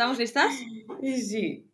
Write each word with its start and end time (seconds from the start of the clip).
¿Estamos 0.00 0.18
listas? 0.18 0.54
Sí. 1.02 1.70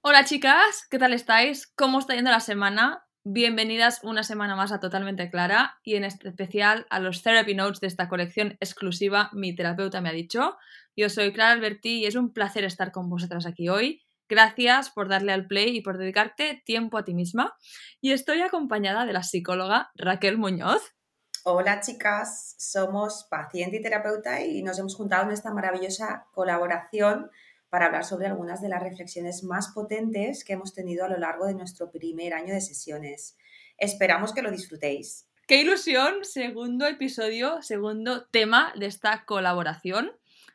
Hola 0.00 0.24
chicas, 0.24 0.86
¿qué 0.88 1.00
tal 1.00 1.12
estáis? 1.12 1.66
¿Cómo 1.66 1.98
está 1.98 2.14
yendo 2.14 2.30
la 2.30 2.38
semana? 2.38 3.08
Bienvenidas 3.24 4.04
una 4.04 4.22
semana 4.22 4.54
más 4.54 4.70
a 4.70 4.78
Totalmente 4.78 5.28
Clara 5.30 5.80
y 5.82 5.96
en 5.96 6.04
especial 6.04 6.86
a 6.90 7.00
los 7.00 7.24
Therapy 7.24 7.56
Notes 7.56 7.80
de 7.80 7.88
esta 7.88 8.08
colección 8.08 8.56
exclusiva 8.60 9.30
Mi 9.32 9.52
terapeuta 9.52 10.00
me 10.00 10.10
ha 10.10 10.12
dicho. 10.12 10.56
Yo 10.94 11.08
soy 11.08 11.32
Clara 11.32 11.50
Alberti 11.50 12.02
y 12.02 12.06
es 12.06 12.14
un 12.14 12.32
placer 12.32 12.62
estar 12.62 12.92
con 12.92 13.10
vosotras 13.10 13.44
aquí 13.44 13.68
hoy. 13.68 14.00
Gracias 14.28 14.90
por 14.90 15.08
darle 15.08 15.32
al 15.32 15.48
play 15.48 15.76
y 15.76 15.80
por 15.80 15.98
dedicarte 15.98 16.62
tiempo 16.64 16.98
a 16.98 17.04
ti 17.04 17.14
misma. 17.14 17.52
Y 18.00 18.12
estoy 18.12 18.42
acompañada 18.42 19.06
de 19.06 19.12
la 19.12 19.24
psicóloga 19.24 19.90
Raquel 19.96 20.38
Muñoz. 20.38 20.94
Hola 21.44 21.80
chicas, 21.80 22.54
somos 22.56 23.26
paciente 23.28 23.78
y 23.78 23.82
terapeuta 23.82 24.44
y 24.44 24.62
nos 24.62 24.78
hemos 24.78 24.94
juntado 24.94 25.24
en 25.24 25.32
esta 25.32 25.52
maravillosa 25.52 26.28
colaboración 26.32 27.32
para 27.68 27.86
hablar 27.86 28.04
sobre 28.04 28.28
algunas 28.28 28.62
de 28.62 28.68
las 28.68 28.80
reflexiones 28.80 29.42
más 29.42 29.72
potentes 29.74 30.44
que 30.44 30.52
hemos 30.52 30.72
tenido 30.72 31.04
a 31.04 31.08
lo 31.08 31.18
largo 31.18 31.46
de 31.46 31.54
nuestro 31.54 31.90
primer 31.90 32.32
año 32.32 32.54
de 32.54 32.60
sesiones. 32.60 33.36
Esperamos 33.76 34.32
que 34.32 34.42
lo 34.42 34.52
disfrutéis. 34.52 35.26
¡Qué 35.48 35.62
ilusión! 35.62 36.24
Segundo 36.24 36.86
episodio, 36.86 37.60
segundo 37.60 38.24
tema 38.26 38.72
de 38.76 38.86
esta 38.86 39.24
colaboración. 39.24 40.12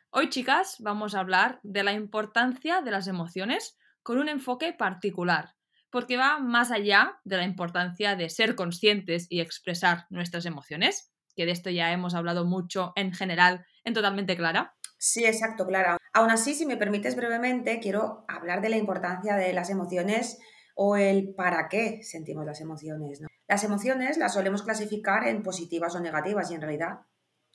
Hoy, 0.08 0.30
chicas, 0.30 0.76
vamos 0.78 1.14
a 1.14 1.20
hablar 1.20 1.60
de 1.62 1.82
la 1.82 1.92
importancia 1.92 2.80
de 2.80 2.92
las 2.92 3.08
emociones 3.08 3.76
con 4.02 4.16
un 4.16 4.30
enfoque 4.30 4.72
particular, 4.72 5.54
porque 5.90 6.16
va 6.16 6.38
más 6.38 6.70
allá 6.70 7.18
de 7.24 7.36
la 7.36 7.44
importancia 7.44 8.16
de 8.16 8.28
ser 8.30 8.54
conscientes 8.54 9.26
y 9.30 9.40
expresar 9.40 10.06
nuestras 10.10 10.46
emociones, 10.46 11.12
que 11.34 11.46
de 11.46 11.52
esto 11.52 11.70
ya 11.70 11.92
hemos 11.92 12.14
hablado 12.14 12.44
mucho 12.44 12.92
en 12.96 13.12
general 13.12 13.64
en 13.84 13.94
Totalmente 13.94 14.36
Clara. 14.36 14.74
Sí, 14.98 15.24
exacto, 15.24 15.66
Clara. 15.66 15.96
Aún 16.12 16.30
así, 16.30 16.54
si 16.54 16.66
me 16.66 16.76
permites 16.76 17.14
brevemente, 17.14 17.78
quiero 17.80 18.24
hablar 18.26 18.60
de 18.60 18.68
la 18.68 18.76
importancia 18.76 19.36
de 19.36 19.52
las 19.52 19.70
emociones 19.70 20.38
o 20.74 20.96
el 20.96 21.34
para 21.34 21.68
qué 21.68 22.02
sentimos 22.02 22.44
las 22.44 22.60
emociones. 22.60 23.20
Las 23.46 23.64
emociones 23.64 24.18
las 24.18 24.34
solemos 24.34 24.62
clasificar 24.62 25.26
en 25.26 25.42
positivas 25.42 25.94
o 25.94 26.00
negativas 26.00 26.50
y 26.50 26.54
en 26.54 26.60
realidad 26.60 27.00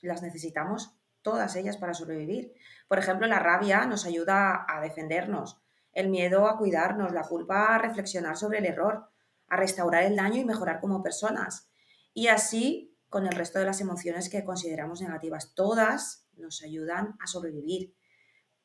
las 0.00 0.22
necesitamos 0.22 0.96
todas 1.22 1.56
ellas 1.56 1.76
para 1.76 1.94
sobrevivir. 1.94 2.52
Por 2.88 2.98
ejemplo, 2.98 3.26
la 3.26 3.38
rabia 3.38 3.86
nos 3.86 4.06
ayuda 4.06 4.66
a 4.68 4.80
defendernos, 4.80 5.63
el 5.94 6.10
miedo 6.10 6.46
a 6.46 6.58
cuidarnos, 6.58 7.12
la 7.12 7.22
culpa 7.22 7.74
a 7.74 7.78
reflexionar 7.78 8.36
sobre 8.36 8.58
el 8.58 8.66
error, 8.66 9.08
a 9.48 9.56
restaurar 9.56 10.04
el 10.04 10.16
daño 10.16 10.40
y 10.40 10.44
mejorar 10.44 10.80
como 10.80 11.02
personas. 11.02 11.68
Y 12.12 12.28
así 12.28 12.94
con 13.14 13.26
el 13.26 13.32
resto 13.32 13.60
de 13.60 13.64
las 13.64 13.80
emociones 13.80 14.28
que 14.28 14.44
consideramos 14.44 15.00
negativas. 15.00 15.54
Todas 15.54 16.26
nos 16.36 16.64
ayudan 16.64 17.16
a 17.20 17.28
sobrevivir. 17.28 17.94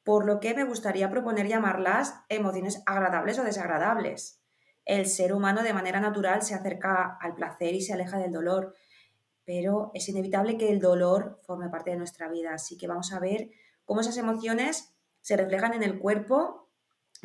Por 0.04 0.26
lo 0.26 0.40
que 0.40 0.56
me 0.56 0.64
gustaría 0.64 1.12
proponer 1.12 1.48
llamarlas 1.48 2.16
emociones 2.30 2.82
agradables 2.88 3.38
o 3.38 3.44
desagradables. 3.44 4.42
El 4.86 5.06
ser 5.06 5.34
humano 5.34 5.62
de 5.62 5.74
manera 5.74 6.00
natural 6.00 6.42
se 6.42 6.56
acerca 6.56 7.16
al 7.22 7.36
placer 7.36 7.76
y 7.76 7.82
se 7.82 7.94
aleja 7.94 8.18
del 8.18 8.32
dolor, 8.32 8.74
pero 9.46 9.92
es 9.94 10.10
inevitable 10.10 10.58
que 10.58 10.72
el 10.72 10.80
dolor 10.80 11.40
forme 11.44 11.70
parte 11.70 11.92
de 11.92 11.98
nuestra 11.98 12.28
vida. 12.28 12.56
Así 12.56 12.76
que 12.76 12.88
vamos 12.88 13.14
a 13.14 13.20
ver 13.20 13.52
cómo 13.86 14.02
esas 14.02 14.18
emociones 14.18 14.96
se 15.22 15.38
reflejan 15.38 15.76
en 15.76 15.84
el 15.84 16.00
cuerpo, 16.00 16.69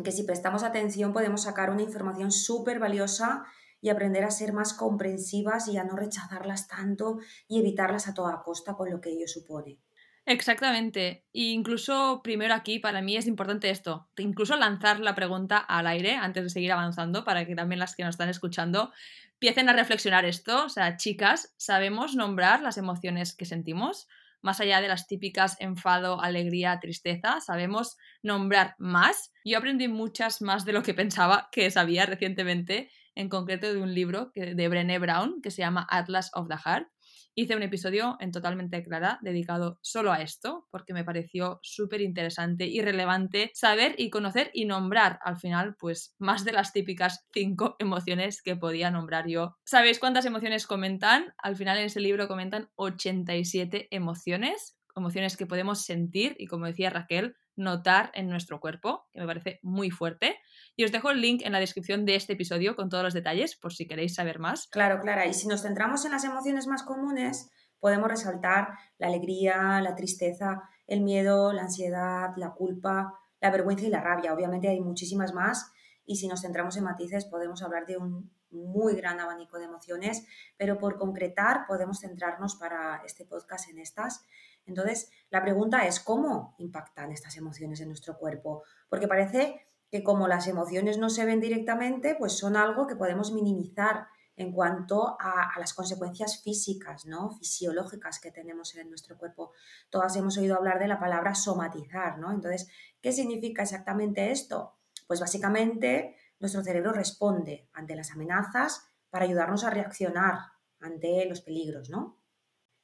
que 0.02 0.12
si 0.12 0.24
prestamos 0.24 0.62
atención 0.62 1.12
podemos 1.12 1.42
sacar 1.42 1.70
una 1.70 1.82
información 1.82 2.32
súper 2.32 2.78
valiosa 2.78 3.44
y 3.80 3.90
aprender 3.90 4.24
a 4.24 4.30
ser 4.30 4.52
más 4.52 4.72
comprensivas 4.72 5.68
y 5.68 5.76
a 5.76 5.84
no 5.84 5.94
rechazarlas 5.94 6.68
tanto 6.68 7.18
y 7.46 7.60
evitarlas 7.60 8.08
a 8.08 8.14
toda 8.14 8.42
costa 8.42 8.74
con 8.74 8.90
lo 8.90 9.00
que 9.00 9.10
ello 9.10 9.28
supone. 9.28 9.78
Exactamente. 10.26 11.26
E 11.34 11.52
incluso 11.52 12.22
primero 12.24 12.54
aquí 12.54 12.78
para 12.78 13.02
mí 13.02 13.16
es 13.16 13.26
importante 13.26 13.68
esto, 13.68 14.08
incluso 14.16 14.56
lanzar 14.56 15.00
la 15.00 15.14
pregunta 15.14 15.58
al 15.58 15.86
aire 15.86 16.14
antes 16.14 16.42
de 16.44 16.48
seguir 16.48 16.72
avanzando 16.72 17.24
para 17.24 17.46
que 17.46 17.54
también 17.54 17.78
las 17.78 17.94
que 17.94 18.04
nos 18.04 18.14
están 18.14 18.30
escuchando 18.30 18.90
empiecen 19.34 19.68
a 19.68 19.74
reflexionar 19.74 20.24
esto. 20.24 20.64
O 20.64 20.68
sea, 20.70 20.96
chicas, 20.96 21.52
¿sabemos 21.58 22.14
nombrar 22.14 22.62
las 22.62 22.78
emociones 22.78 23.36
que 23.36 23.44
sentimos? 23.44 24.08
Más 24.44 24.60
allá 24.60 24.82
de 24.82 24.88
las 24.88 25.06
típicas 25.06 25.56
enfado, 25.58 26.20
alegría, 26.20 26.78
tristeza, 26.78 27.40
¿sabemos 27.40 27.96
nombrar 28.22 28.74
más? 28.78 29.32
Yo 29.42 29.56
aprendí 29.56 29.88
muchas 29.88 30.42
más 30.42 30.66
de 30.66 30.74
lo 30.74 30.82
que 30.82 30.92
pensaba 30.92 31.48
que 31.50 31.70
sabía 31.70 32.04
recientemente, 32.04 32.90
en 33.14 33.30
concreto 33.30 33.72
de 33.72 33.80
un 33.80 33.94
libro 33.94 34.32
de 34.34 34.68
Brené 34.68 34.98
Brown 34.98 35.40
que 35.40 35.50
se 35.50 35.62
llama 35.62 35.86
Atlas 35.88 36.30
of 36.34 36.48
the 36.48 36.56
Heart 36.62 36.88
hice 37.34 37.56
un 37.56 37.62
episodio 37.62 38.16
en 38.20 38.32
Totalmente 38.32 38.82
Clara 38.82 39.18
dedicado 39.22 39.78
solo 39.82 40.12
a 40.12 40.22
esto, 40.22 40.66
porque 40.70 40.94
me 40.94 41.04
pareció 41.04 41.58
súper 41.62 42.00
interesante 42.00 42.66
y 42.66 42.80
relevante 42.80 43.50
saber 43.54 43.94
y 43.98 44.10
conocer 44.10 44.50
y 44.54 44.64
nombrar 44.64 45.18
al 45.22 45.36
final, 45.36 45.76
pues, 45.78 46.14
más 46.18 46.44
de 46.44 46.52
las 46.52 46.72
típicas 46.72 47.26
cinco 47.32 47.76
emociones 47.78 48.42
que 48.42 48.56
podía 48.56 48.90
nombrar 48.90 49.26
yo. 49.28 49.56
¿Sabéis 49.64 49.98
cuántas 49.98 50.26
emociones 50.26 50.66
comentan? 50.66 51.34
Al 51.38 51.56
final 51.56 51.78
en 51.78 51.86
ese 51.86 52.00
libro 52.00 52.28
comentan 52.28 52.68
87 52.76 53.88
emociones, 53.90 54.76
emociones 54.96 55.36
que 55.36 55.46
podemos 55.46 55.82
sentir 55.82 56.36
y, 56.38 56.46
como 56.46 56.66
decía 56.66 56.90
Raquel, 56.90 57.36
notar 57.56 58.10
en 58.14 58.28
nuestro 58.28 58.60
cuerpo, 58.60 59.06
que 59.12 59.20
me 59.20 59.26
parece 59.26 59.60
muy 59.62 59.90
fuerte. 59.90 60.38
Y 60.76 60.84
os 60.84 60.92
dejo 60.92 61.10
el 61.10 61.20
link 61.20 61.42
en 61.44 61.52
la 61.52 61.60
descripción 61.60 62.04
de 62.04 62.16
este 62.16 62.32
episodio 62.32 62.74
con 62.74 62.88
todos 62.88 63.04
los 63.04 63.14
detalles 63.14 63.54
por 63.54 63.72
si 63.72 63.86
queréis 63.86 64.14
saber 64.14 64.38
más. 64.38 64.66
Claro, 64.68 65.00
Clara. 65.00 65.26
Y 65.26 65.34
si 65.34 65.46
nos 65.46 65.62
centramos 65.62 66.04
en 66.04 66.12
las 66.12 66.24
emociones 66.24 66.66
más 66.66 66.82
comunes, 66.82 67.50
podemos 67.78 68.08
resaltar 68.08 68.68
la 68.98 69.06
alegría, 69.06 69.80
la 69.80 69.94
tristeza, 69.94 70.62
el 70.86 71.02
miedo, 71.02 71.52
la 71.52 71.62
ansiedad, 71.62 72.30
la 72.36 72.52
culpa, 72.52 73.14
la 73.40 73.50
vergüenza 73.50 73.86
y 73.86 73.90
la 73.90 74.00
rabia. 74.00 74.32
Obviamente 74.32 74.68
hay 74.68 74.80
muchísimas 74.80 75.32
más 75.32 75.70
y 76.06 76.16
si 76.16 76.28
nos 76.28 76.42
centramos 76.42 76.76
en 76.76 76.84
matices 76.84 77.24
podemos 77.24 77.62
hablar 77.62 77.86
de 77.86 77.96
un 77.96 78.30
muy 78.50 78.94
gran 78.94 79.20
abanico 79.20 79.58
de 79.58 79.64
emociones, 79.64 80.26
pero 80.56 80.78
por 80.78 80.96
concretar 80.96 81.66
podemos 81.66 82.00
centrarnos 82.00 82.56
para 82.56 83.02
este 83.04 83.24
podcast 83.24 83.68
en 83.68 83.78
estas. 83.78 84.24
Entonces, 84.66 85.10
la 85.30 85.42
pregunta 85.42 85.86
es 85.86 86.00
cómo 86.00 86.54
impactan 86.58 87.12
estas 87.12 87.36
emociones 87.36 87.80
en 87.80 87.88
nuestro 87.88 88.16
cuerpo, 88.16 88.62
porque 88.88 89.08
parece 89.08 89.66
que 89.94 90.02
como 90.02 90.26
las 90.26 90.48
emociones 90.48 90.98
no 90.98 91.08
se 91.08 91.24
ven 91.24 91.40
directamente, 91.40 92.16
pues 92.16 92.32
son 92.32 92.56
algo 92.56 92.88
que 92.88 92.96
podemos 92.96 93.30
minimizar 93.30 94.08
en 94.34 94.50
cuanto 94.50 95.16
a, 95.20 95.52
las 95.56 95.72
consecuencias 95.72 96.42
físicas, 96.42 97.06
¿no? 97.06 97.30
fisiológicas 97.30 98.18
que 98.18 98.32
tenemos 98.32 98.74
en 98.74 98.88
nuestro 98.88 99.16
cuerpo. 99.16 99.52
Todas 99.90 100.16
hemos 100.16 100.36
oído 100.36 100.56
hablar 100.56 100.80
de 100.80 100.88
la 100.88 100.98
palabra 100.98 101.36
somatizar, 101.36 102.18
¿no? 102.18 102.32
Entonces, 102.32 102.68
¿qué 103.00 103.12
significa 103.12 103.62
exactamente 103.62 104.32
esto? 104.32 104.80
Pues 105.06 105.20
básicamente 105.20 106.16
nuestro 106.40 106.64
cerebro 106.64 106.90
responde 106.90 107.68
ante 107.72 107.94
las 107.94 108.10
amenazas 108.10 108.88
para 109.10 109.26
ayudarnos 109.26 109.62
a 109.62 109.70
reaccionar 109.70 110.38
ante 110.80 111.24
los 111.26 111.40
peligros, 111.40 111.88
¿no? 111.88 112.18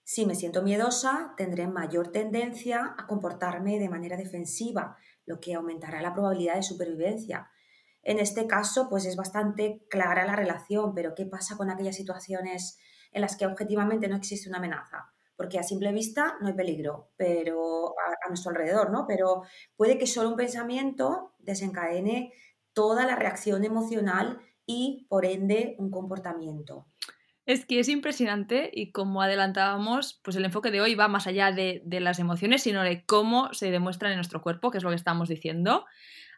Si 0.03 0.27
me 0.27 0.34
siento 0.34 0.62
miedosa, 0.62 1.34
tendré 1.37 1.69
mayor 1.69 2.09
tendencia 2.11 2.94
a 2.99 3.06
comportarme 3.06 3.78
de 3.78 3.88
manera 3.88 4.16
defensiva, 4.16 4.97
lo 5.25 5.41
que 5.41 5.55
aumentará 5.55 6.03
la 6.03 6.12
probabilidad 6.12 6.56
de 6.56 6.62
supervivencia. 6.62 7.50
En 8.03 8.19
este 8.19 8.47
caso, 8.47 8.89
pues 8.89 9.05
es 9.05 9.16
bastante 9.16 9.84
clara 9.89 10.25
la 10.25 10.37
relación, 10.37 10.94
pero 10.94 11.15
¿qué 11.15 11.27
pasa 11.27 11.56
con 11.56 11.71
aquellas 11.71 11.97
situaciones 11.97 12.78
en 13.12 13.21
las 13.21 13.37
que 13.37 13.47
objetivamente 13.47 14.09
no 14.09 14.16
existe 14.16 14.49
una 14.49 14.59
amenaza? 14.59 15.12
Porque 15.37 15.59
a 15.59 15.62
simple 15.62 15.93
vista 15.93 16.37
no 16.41 16.49
hay 16.49 16.55
peligro, 16.55 17.12
pero 17.16 17.94
a, 17.99 18.28
nuestro 18.28 18.50
alrededor, 18.50 18.91
¿no? 18.91 19.06
Pero 19.06 19.43
puede 19.77 19.99
que 19.99 20.06
solo 20.06 20.31
un 20.31 20.37
pensamiento 20.37 21.34
desencadene 21.39 22.33
toda 22.72 23.06
la 23.06 23.16
reacción 23.16 23.65
emocional 23.65 24.41
y, 24.66 25.07
por 25.09 25.24
ende, 25.24 25.77
un 25.78 25.91
comportamiento. 25.91 26.86
Es 27.47 27.65
que 27.65 27.81
es 27.81 27.89
impresionante 27.89 28.71
y 28.72 28.92
como 28.92 29.22
adelantábamos, 29.22 30.21
pues 30.22 30.37
el 30.37 30.45
enfoque 30.45 30.71
de 30.71 30.81
hoy 30.81 30.95
va 30.95 31.09
más 31.09 31.27
allá 31.27 31.53
de, 31.53 31.83
las 31.84 32.19
emociones, 32.19 32.63
sino 32.63 32.83
de 32.83 33.04
cómo 33.04 33.53
se 33.54 33.71
demuestran 33.71 34.13
en 34.13 34.19
nuestro 34.19 34.42
cuerpo, 34.42 34.71
que 34.71 34.78
es 34.78 34.84
lo 34.84 34.91
que 34.91 34.97
estamos 34.97 35.28
diciendo. 35.28 35.87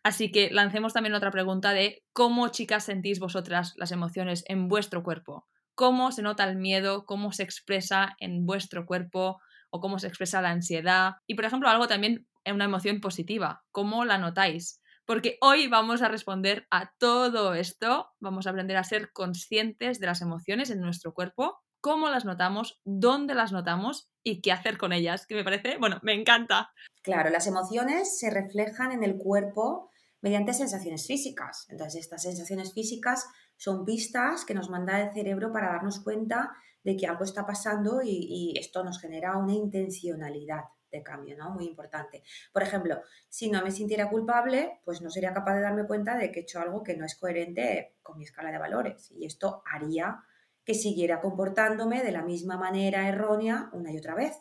Así 0.05 0.33
que 0.33 0.51
lancemos 0.51 0.93
también 0.93 1.15
otra 1.15 1.31
pregunta 1.31 1.73
de 1.73 2.03
cómo, 2.13 2.49
chicas, 2.49 2.85
sentís 2.85 3.19
vosotras 3.21 3.75
las 3.77 3.93
emociones 3.93 4.45
en 4.47 4.69
vuestro 4.69 5.03
cuerpo. 5.03 5.47
¿Cómo 5.75 6.13
se 6.13 6.23
nota 6.23 6.45
el 6.45 6.57
miedo? 6.57 7.07
¿Cómo 7.07 7.33
se 7.33 7.43
expresa 7.43 8.17
en 8.19 8.47
vuestro 8.47 8.85
cuerpo? 8.87 9.41
¿O 9.71 9.81
cómo 9.81 9.99
se 9.99 10.07
expresa 10.07 10.43
la 10.43 10.51
ansiedad? 10.51 11.15
Y, 11.27 11.35
por 11.35 11.45
ejemplo, 11.45 11.69
algo 11.69 11.89
también 11.89 12.27
en 12.45 12.55
una 12.55 12.65
emoción 12.65 13.01
positiva. 13.01 13.65
¿Cómo 13.71 14.05
la 14.05 14.19
notáis? 14.19 14.82
Porque 15.07 15.39
hoy 15.41 15.69
vamos 15.69 16.03
a 16.03 16.09
responder 16.09 16.67
a 16.71 16.93
todo 16.99 17.55
esto, 17.55 18.09
vamos 18.21 18.47
a 18.47 18.51
aprender 18.51 18.77
a 18.77 18.85
ser 18.85 19.13
conscientes 19.13 20.01
de 20.01 20.07
las 20.07 20.23
emociones 20.23 20.71
en 20.71 20.81
nuestro 20.81 21.13
cuerpo, 21.15 21.59
cómo 21.81 22.09
las 22.09 22.25
notamos, 22.25 22.81
dónde 22.85 23.35
las 23.35 23.53
notamos 23.53 24.11
y 24.23 24.41
qué 24.41 24.53
hacer 24.53 24.79
con 24.79 24.93
ellas, 24.93 25.27
que 25.27 25.35
me 25.35 25.45
parece, 25.45 25.79
bueno, 25.79 25.99
me 26.03 26.15
encanta. 26.15 26.71
Claro, 27.03 27.31
las 27.31 27.47
emociones 27.47 28.19
se 28.19 28.31
reflejan 28.31 28.93
en 28.93 29.03
el 29.03 29.19
cuerpo 29.19 29.91
mediante 30.21 30.55
sensaciones 30.55 31.07
físicas. 31.07 31.67
Entonces, 31.69 32.03
estas 32.03 32.23
sensaciones 32.23 32.73
físicas 32.73 33.27
son 33.57 33.85
pistas 33.85 34.45
que 34.45 34.55
nos 34.55 34.71
manda 34.71 35.01
el 35.01 35.13
cerebro 35.13 35.53
para 35.53 35.73
darnos 35.73 36.01
cuenta 36.01 36.53
de 36.85 36.97
que 36.97 37.09
algo 37.09 37.25
está 37.25 37.45
pasando 37.45 38.03
y, 38.03 38.27
y 38.29 38.59
esto 38.59 38.85
nos 38.85 39.01
genera 39.01 39.37
una 39.37 39.53
intencionalidad. 39.53 40.63
De 40.93 41.03
cambio, 41.03 41.37
¿no? 41.37 41.51
Muy 41.51 41.65
importante. 41.65 42.23
Por 42.53 42.63
ejemplo, 42.63 43.01
si 43.29 43.51
no 43.51 43.63
me 43.63 43.71
sintiera 43.71 44.09
culpable, 44.09 44.81
pues 44.85 45.01
no 45.01 45.11
sería 45.11 45.33
capaz 45.33 45.55
de 45.55 45.63
darme 45.63 45.87
cuenta 45.87 46.17
de 46.17 46.31
que 46.31 46.41
he 46.41 46.43
hecho 46.43 46.61
algo 46.61 46.83
que 46.83 46.97
no 46.97 47.05
es 47.05 47.17
coherente 47.17 47.97
con 48.03 48.19
mi 48.19 48.25
escala 48.25 48.53
de 48.53 48.59
valores. 48.59 49.11
Y 49.11 49.25
esto 49.25 49.63
haría 49.67 50.23
que 50.65 50.75
siguiera 50.75 51.21
comportándome 51.21 52.03
de 52.03 52.13
la 52.13 52.23
misma 52.23 52.57
manera 52.57 53.09
errónea 53.09 53.71
una 53.73 53.91
y 53.91 53.99
otra 53.99 54.15
vez. 54.15 54.37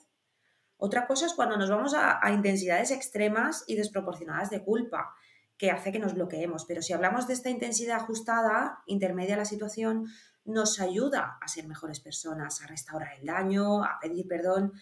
Otra 0.77 1.07
cosa 1.07 1.25
es 1.25 1.33
cuando 1.33 1.57
nos 1.57 1.69
vamos 1.69 1.94
a, 1.95 2.19
intensidades 2.31 2.92
extremas 2.92 3.63
y 3.68 3.75
desproporcionadas 3.75 4.50
de 4.50 4.63
culpa, 4.63 5.13
que 5.57 5.69
hace 5.69 5.92
que 5.92 6.00
nos 6.00 6.15
bloqueemos. 6.15 6.65
Pero 6.65 6.81
si 6.81 6.92
hablamos 6.92 7.27
de 7.27 7.33
esta 7.33 7.51
intensidad 7.51 7.97
ajustada, 7.97 8.80
intermedia 8.88 9.38
la 9.38 9.45
situación, 9.45 10.07
nos 10.44 10.80
ayuda 10.80 11.38
a 11.39 11.47
ser 11.47 11.68
mejores 11.68 12.00
personas, 12.00 12.63
a 12.63 12.68
restaurar 12.68 13.13
el 13.19 13.27
daño, 13.27 13.83
a 13.83 14.00
pedir 14.01 14.27
perdón, 14.27 14.74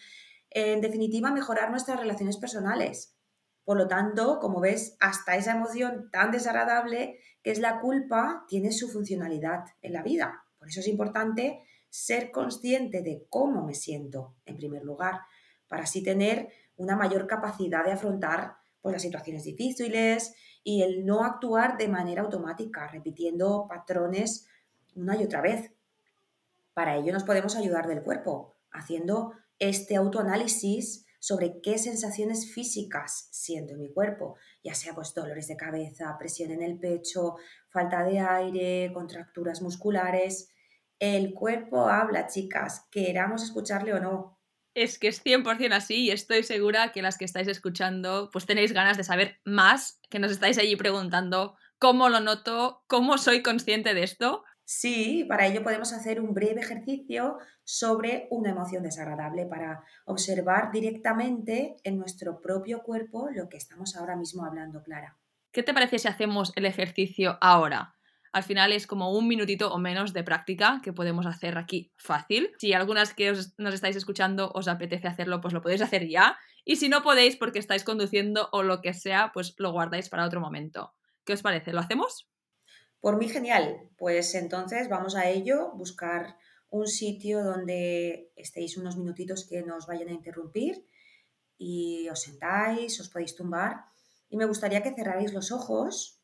en 0.50 0.80
definitiva, 0.80 1.30
mejorar 1.30 1.70
nuestras 1.70 1.98
relaciones 1.98 2.36
personales. 2.36 3.16
Por 3.64 3.76
lo 3.76 3.86
tanto, 3.86 4.38
como 4.40 4.60
ves, 4.60 4.96
hasta 5.00 5.36
esa 5.36 5.52
emoción 5.52 6.10
tan 6.10 6.30
desagradable 6.30 7.18
que 7.42 7.52
es 7.52 7.58
la 7.58 7.80
culpa 7.80 8.44
tiene 8.48 8.72
su 8.72 8.88
funcionalidad 8.88 9.64
en 9.80 9.92
la 9.92 10.02
vida. 10.02 10.44
Por 10.58 10.68
eso 10.68 10.80
es 10.80 10.88
importante 10.88 11.62
ser 11.88 12.30
consciente 12.30 13.02
de 13.02 13.26
cómo 13.28 13.64
me 13.64 13.74
siento, 13.74 14.34
en 14.44 14.56
primer 14.56 14.84
lugar, 14.84 15.20
para 15.68 15.84
así 15.84 16.02
tener 16.02 16.48
una 16.76 16.96
mayor 16.96 17.26
capacidad 17.26 17.84
de 17.84 17.92
afrontar 17.92 18.56
pues, 18.80 18.92
las 18.92 19.02
situaciones 19.02 19.44
difíciles 19.44 20.34
y 20.64 20.82
el 20.82 21.04
no 21.04 21.24
actuar 21.24 21.78
de 21.78 21.88
manera 21.88 22.22
automática, 22.22 22.88
repitiendo 22.88 23.66
patrones 23.68 24.46
una 24.94 25.16
y 25.16 25.24
otra 25.24 25.40
vez. 25.40 25.72
Para 26.74 26.96
ello 26.96 27.12
nos 27.12 27.24
podemos 27.24 27.56
ayudar 27.56 27.86
del 27.86 28.02
cuerpo, 28.02 28.56
haciendo 28.72 29.32
este 29.60 29.94
autoanálisis 29.94 31.06
sobre 31.20 31.60
qué 31.62 31.78
sensaciones 31.78 32.52
físicas 32.52 33.28
siento 33.30 33.74
en 33.74 33.80
mi 33.80 33.92
cuerpo, 33.92 34.36
ya 34.64 34.74
sea 34.74 34.94
pues 34.94 35.14
dolores 35.14 35.46
de 35.46 35.56
cabeza, 35.56 36.16
presión 36.18 36.50
en 36.50 36.62
el 36.62 36.78
pecho, 36.78 37.36
falta 37.68 38.02
de 38.02 38.18
aire, 38.18 38.90
contracturas 38.92 39.60
musculares. 39.60 40.48
El 40.98 41.34
cuerpo 41.34 41.88
habla, 41.88 42.26
chicas, 42.26 42.86
queramos 42.90 43.42
escucharle 43.42 43.92
o 43.92 44.00
no. 44.00 44.40
Es 44.74 44.98
que 44.98 45.08
es 45.08 45.22
100% 45.22 45.72
así 45.72 46.04
y 46.06 46.10
estoy 46.10 46.42
segura 46.42 46.92
que 46.92 47.02
las 47.02 47.18
que 47.18 47.24
estáis 47.24 47.48
escuchando 47.48 48.30
pues 48.32 48.46
tenéis 48.46 48.72
ganas 48.72 48.96
de 48.96 49.04
saber 49.04 49.40
más, 49.44 50.00
que 50.08 50.20
nos 50.20 50.32
estáis 50.32 50.56
allí 50.58 50.76
preguntando 50.76 51.56
cómo 51.78 52.08
lo 52.08 52.20
noto, 52.20 52.82
cómo 52.86 53.18
soy 53.18 53.42
consciente 53.42 53.92
de 53.92 54.04
esto. 54.04 54.44
Sí, 54.72 55.24
para 55.28 55.48
ello 55.48 55.64
podemos 55.64 55.92
hacer 55.92 56.20
un 56.20 56.32
breve 56.32 56.60
ejercicio 56.60 57.38
sobre 57.64 58.28
una 58.30 58.50
emoción 58.50 58.84
desagradable 58.84 59.44
para 59.44 59.82
observar 60.04 60.70
directamente 60.70 61.74
en 61.82 61.98
nuestro 61.98 62.40
propio 62.40 62.80
cuerpo 62.84 63.30
lo 63.34 63.48
que 63.48 63.56
estamos 63.56 63.96
ahora 63.96 64.14
mismo 64.14 64.44
hablando, 64.44 64.84
Clara. 64.84 65.18
¿Qué 65.50 65.64
te 65.64 65.74
parece 65.74 65.98
si 65.98 66.06
hacemos 66.06 66.52
el 66.54 66.66
ejercicio 66.66 67.36
ahora? 67.40 67.96
Al 68.32 68.44
final 68.44 68.72
es 68.72 68.86
como 68.86 69.10
un 69.10 69.26
minutito 69.26 69.74
o 69.74 69.78
menos 69.78 70.12
de 70.12 70.22
práctica 70.22 70.80
que 70.84 70.92
podemos 70.92 71.26
hacer 71.26 71.58
aquí 71.58 71.92
fácil. 71.96 72.52
Si 72.60 72.72
algunas 72.72 73.12
que 73.12 73.32
nos 73.58 73.74
estáis 73.74 73.96
escuchando 73.96 74.52
os 74.54 74.68
apetece 74.68 75.08
hacerlo, 75.08 75.40
pues 75.40 75.52
lo 75.52 75.62
podéis 75.62 75.82
hacer 75.82 76.06
ya. 76.06 76.38
Y 76.64 76.76
si 76.76 76.88
no 76.88 77.02
podéis 77.02 77.36
porque 77.36 77.58
estáis 77.58 77.82
conduciendo 77.82 78.48
o 78.52 78.62
lo 78.62 78.82
que 78.82 78.94
sea, 78.94 79.32
pues 79.34 79.52
lo 79.58 79.72
guardáis 79.72 80.08
para 80.08 80.24
otro 80.24 80.40
momento. 80.40 80.94
¿Qué 81.24 81.32
os 81.32 81.42
parece? 81.42 81.72
¿Lo 81.72 81.80
hacemos? 81.80 82.30
Por 83.00 83.16
mí 83.16 83.28
genial, 83.28 83.88
pues 83.96 84.34
entonces 84.34 84.88
vamos 84.88 85.16
a 85.16 85.28
ello, 85.28 85.72
buscar 85.72 86.36
un 86.68 86.86
sitio 86.86 87.42
donde 87.42 88.30
estéis 88.36 88.76
unos 88.76 88.96
minutitos 88.96 89.46
que 89.48 89.62
nos 89.62 89.86
vayan 89.86 90.08
a 90.08 90.12
interrumpir 90.12 90.86
y 91.58 92.08
os 92.08 92.22
sentáis, 92.22 93.00
os 93.00 93.08
podéis 93.08 93.36
tumbar. 93.36 93.86
Y 94.28 94.36
me 94.36 94.44
gustaría 94.44 94.82
que 94.82 94.94
cerrarais 94.94 95.32
los 95.32 95.50
ojos, 95.50 96.22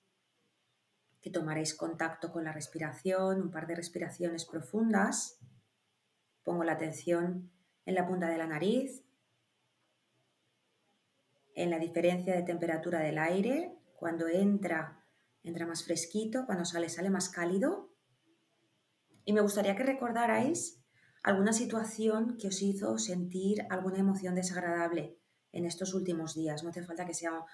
que 1.20 1.30
tomaréis 1.30 1.74
contacto 1.74 2.30
con 2.30 2.44
la 2.44 2.52
respiración, 2.52 3.42
un 3.42 3.50
par 3.50 3.66
de 3.66 3.74
respiraciones 3.74 4.44
profundas. 4.44 5.40
Pongo 6.44 6.62
la 6.62 6.72
atención 6.72 7.50
en 7.84 7.94
la 7.94 8.06
punta 8.06 8.28
de 8.28 8.38
la 8.38 8.46
nariz, 8.46 9.02
en 11.54 11.70
la 11.70 11.78
diferencia 11.78 12.34
de 12.34 12.42
temperatura 12.42 13.00
del 13.00 13.18
aire. 13.18 13.76
Cuando 13.96 14.28
entra 14.28 14.95
entra 15.48 15.66
más 15.66 15.84
fresquito, 15.84 16.44
cuando 16.44 16.64
sale 16.64 16.88
sale 16.88 17.10
más 17.10 17.28
cálido. 17.28 17.92
Y 19.24 19.32
me 19.32 19.40
gustaría 19.40 19.76
que 19.76 19.84
recordarais 19.84 20.82
alguna 21.22 21.52
situación 21.52 22.36
que 22.36 22.48
os 22.48 22.62
hizo 22.62 22.98
sentir 22.98 23.66
alguna 23.70 23.98
emoción 23.98 24.34
desagradable 24.34 25.18
en 25.52 25.64
estos 25.64 25.94
últimos 25.94 26.34
días. 26.34 26.62
No 26.62 26.70
hace 26.70 26.82
falta 26.82 27.06
que 27.06 27.14
sea 27.14 27.44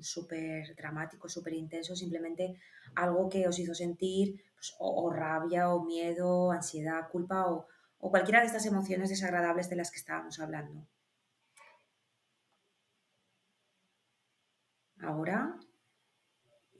súper 0.00 0.74
dramático, 0.76 1.28
súper 1.28 1.54
intenso, 1.54 1.94
simplemente 1.94 2.58
algo 2.94 3.28
que 3.28 3.46
os 3.46 3.58
hizo 3.58 3.74
sentir 3.74 4.42
pues, 4.54 4.74
o, 4.78 5.10
rabia 5.12 5.68
o 5.68 5.84
miedo, 5.84 6.50
ansiedad, 6.50 7.08
culpa 7.10 7.46
o, 7.46 7.66
o 7.98 8.10
cualquiera 8.10 8.40
de 8.40 8.46
estas 8.46 8.66
emociones 8.66 9.10
desagradables 9.10 9.68
de 9.68 9.76
las 9.76 9.90
que 9.90 9.98
estábamos 9.98 10.40
hablando. 10.40 10.86
Ahora 15.00 15.58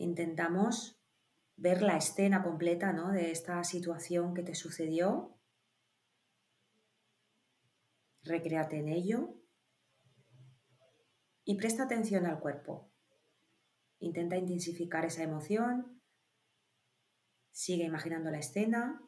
intentamos 0.02 1.00
ver 1.56 1.82
la 1.82 1.96
escena 1.96 2.42
completa 2.42 2.92
¿no? 2.92 3.12
de 3.12 3.30
esta 3.30 3.62
situación 3.64 4.34
que 4.34 4.42
te 4.42 4.54
sucedió. 4.54 5.38
Recréate 8.22 8.78
en 8.78 8.88
ello 8.88 9.36
y 11.44 11.56
presta 11.56 11.84
atención 11.84 12.26
al 12.26 12.40
cuerpo. 12.40 12.92
Intenta 13.98 14.36
intensificar 14.36 15.04
esa 15.04 15.22
emoción. 15.22 16.00
Sigue 17.50 17.84
imaginando 17.84 18.30
la 18.30 18.38
escena. 18.38 19.00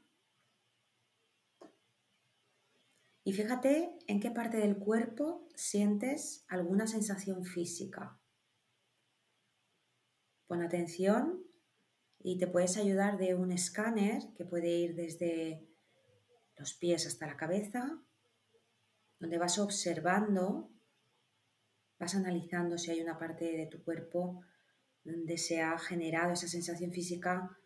Y 3.24 3.32
fíjate 3.32 3.98
en 4.06 4.20
qué 4.20 4.30
parte 4.30 4.58
del 4.58 4.78
cuerpo 4.78 5.48
sientes 5.54 6.44
alguna 6.48 6.86
sensación 6.86 7.44
física. 7.44 8.20
Pon 10.46 10.62
atención 10.62 11.42
y 12.20 12.38
te 12.38 12.46
puedes 12.46 12.76
ayudar 12.76 13.18
de 13.18 13.34
un 13.34 13.52
escáner 13.52 14.22
que 14.36 14.44
puede 14.44 14.70
ir 14.70 14.94
desde 14.94 15.66
los 16.56 16.74
pies 16.74 17.06
hasta 17.06 17.26
la 17.26 17.36
cabeza, 17.36 18.02
donde 19.18 19.38
vas 19.38 19.58
observando, 19.58 20.70
vas 21.98 22.14
analizando 22.14 22.78
si 22.78 22.90
hay 22.90 23.00
una 23.00 23.18
parte 23.18 23.56
de 23.56 23.66
tu 23.66 23.82
cuerpo 23.82 24.42
donde 25.02 25.36
se 25.36 25.60
ha 25.60 25.78
generado 25.78 26.32
esa 26.32 26.48
sensación 26.48 26.92
física 26.92 27.58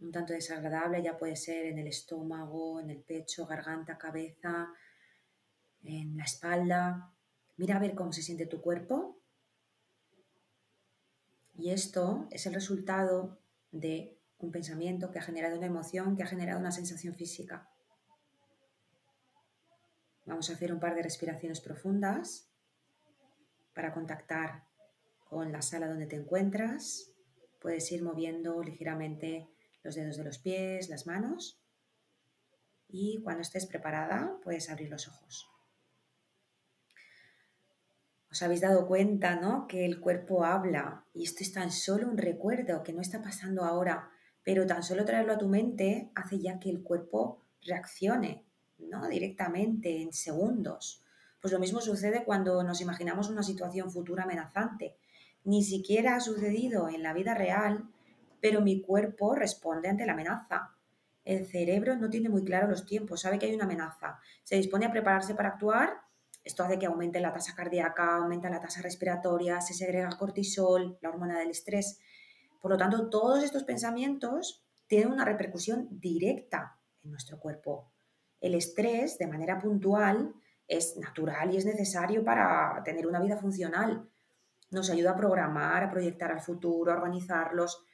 un 0.00 0.12
tanto 0.12 0.32
desagradable, 0.32 1.02
ya 1.02 1.18
puede 1.18 1.34
ser 1.34 1.66
en 1.66 1.78
el 1.78 1.88
estómago, 1.88 2.80
en 2.80 2.90
el 2.90 3.02
pecho, 3.02 3.46
garganta, 3.46 3.98
cabeza, 3.98 4.68
en 5.82 6.16
la 6.16 6.24
espalda. 6.24 7.12
Mira 7.56 7.76
a 7.76 7.80
ver 7.80 7.94
cómo 7.94 8.12
se 8.12 8.22
siente 8.22 8.46
tu 8.46 8.60
cuerpo 8.60 9.17
y 11.58 11.70
esto 11.70 12.28
es 12.30 12.46
el 12.46 12.54
resultado 12.54 13.36
de 13.72 14.16
un 14.38 14.52
pensamiento 14.52 15.10
que 15.10 15.18
ha 15.18 15.22
generado 15.22 15.56
una 15.56 15.66
emoción, 15.66 16.16
que 16.16 16.22
ha 16.22 16.26
generado 16.26 16.60
una 16.60 16.70
sensación 16.70 17.16
física. 17.16 17.68
Vamos 20.24 20.48
a 20.48 20.52
hacer 20.52 20.72
un 20.72 20.78
par 20.78 20.94
de 20.94 21.02
respiraciones 21.02 21.60
profundas 21.60 22.48
para 23.74 23.92
contactar 23.92 24.68
con 25.28 25.50
la 25.50 25.60
sala 25.60 25.88
donde 25.88 26.06
te 26.06 26.16
encuentras. 26.16 27.10
Puedes 27.60 27.90
ir 27.90 28.04
moviendo 28.04 28.62
ligeramente 28.62 29.48
los 29.82 29.96
dedos 29.96 30.16
de 30.16 30.24
los 30.24 30.38
pies, 30.38 30.88
las 30.88 31.08
manos. 31.08 31.60
Y 32.88 33.20
cuando 33.22 33.42
estés 33.42 33.66
preparada, 33.66 34.38
puedes 34.44 34.70
abrir 34.70 34.90
los 34.90 35.08
ojos 35.08 35.57
os 38.30 38.42
habéis 38.42 38.60
dado 38.60 38.86
cuenta, 38.86 39.36
¿no? 39.36 39.66
Que 39.66 39.86
el 39.86 40.00
cuerpo 40.00 40.44
habla 40.44 41.04
y 41.14 41.24
esto 41.24 41.42
es 41.42 41.52
tan 41.52 41.70
solo 41.70 42.08
un 42.08 42.18
recuerdo 42.18 42.82
que 42.82 42.92
no 42.92 43.00
está 43.00 43.22
pasando 43.22 43.64
ahora, 43.64 44.10
pero 44.42 44.66
tan 44.66 44.82
solo 44.82 45.04
traerlo 45.04 45.32
a 45.32 45.38
tu 45.38 45.48
mente 45.48 46.10
hace 46.14 46.38
ya 46.38 46.58
que 46.58 46.70
el 46.70 46.82
cuerpo 46.82 47.42
reaccione, 47.62 48.44
¿no? 48.78 49.08
Directamente, 49.08 50.02
en 50.02 50.12
segundos. 50.12 51.02
Pues 51.40 51.52
lo 51.52 51.58
mismo 51.58 51.80
sucede 51.80 52.24
cuando 52.24 52.62
nos 52.64 52.80
imaginamos 52.80 53.30
una 53.30 53.42
situación 53.42 53.90
futura 53.90 54.24
amenazante. 54.24 54.96
Ni 55.44 55.62
siquiera 55.62 56.16
ha 56.16 56.20
sucedido 56.20 56.88
en 56.88 57.02
la 57.02 57.14
vida 57.14 57.34
real, 57.34 57.88
pero 58.40 58.60
mi 58.60 58.82
cuerpo 58.82 59.34
responde 59.34 59.88
ante 59.88 60.04
la 60.04 60.12
amenaza. 60.12 60.74
El 61.24 61.46
cerebro 61.46 61.96
no 61.96 62.10
tiene 62.10 62.28
muy 62.28 62.44
claro 62.44 62.68
los 62.68 62.86
tiempos, 62.86 63.20
sabe 63.20 63.38
que 63.38 63.46
hay 63.46 63.54
una 63.54 63.64
amenaza, 63.64 64.18
se 64.44 64.56
dispone 64.56 64.86
a 64.86 64.92
prepararse 64.92 65.34
para 65.34 65.50
actuar 65.50 66.07
esto 66.48 66.64
hace 66.64 66.78
que 66.78 66.86
aumente 66.86 67.20
la 67.20 67.30
tasa 67.30 67.54
cardíaca, 67.54 68.16
aumenta 68.16 68.48
la 68.48 68.58
tasa 68.58 68.80
respiratoria, 68.80 69.60
se 69.60 69.74
segrega 69.74 70.08
cortisol, 70.16 70.98
la 71.02 71.10
hormona 71.10 71.38
del 71.38 71.50
estrés. 71.50 72.00
Por 72.58 72.70
lo 72.70 72.78
tanto, 72.78 73.10
todos 73.10 73.44
estos 73.44 73.64
pensamientos 73.64 74.64
tienen 74.86 75.12
una 75.12 75.26
repercusión 75.26 75.88
directa 75.90 76.80
en 77.04 77.10
nuestro 77.10 77.38
cuerpo. 77.38 77.92
El 78.40 78.54
estrés, 78.54 79.18
de 79.18 79.26
manera 79.26 79.58
puntual, 79.58 80.32
es 80.66 80.96
natural 80.96 81.52
y 81.52 81.58
es 81.58 81.66
necesario 81.66 82.24
para 82.24 82.80
tener 82.82 83.06
una 83.06 83.20
vida 83.20 83.36
funcional. 83.36 84.08
Nos 84.70 84.88
ayuda 84.88 85.10
a 85.10 85.16
programar, 85.16 85.84
a 85.84 85.90
proyectar 85.90 86.32
al 86.32 86.40
futuro, 86.40 86.90
a 86.90 86.96
organizarlos, 86.96 87.84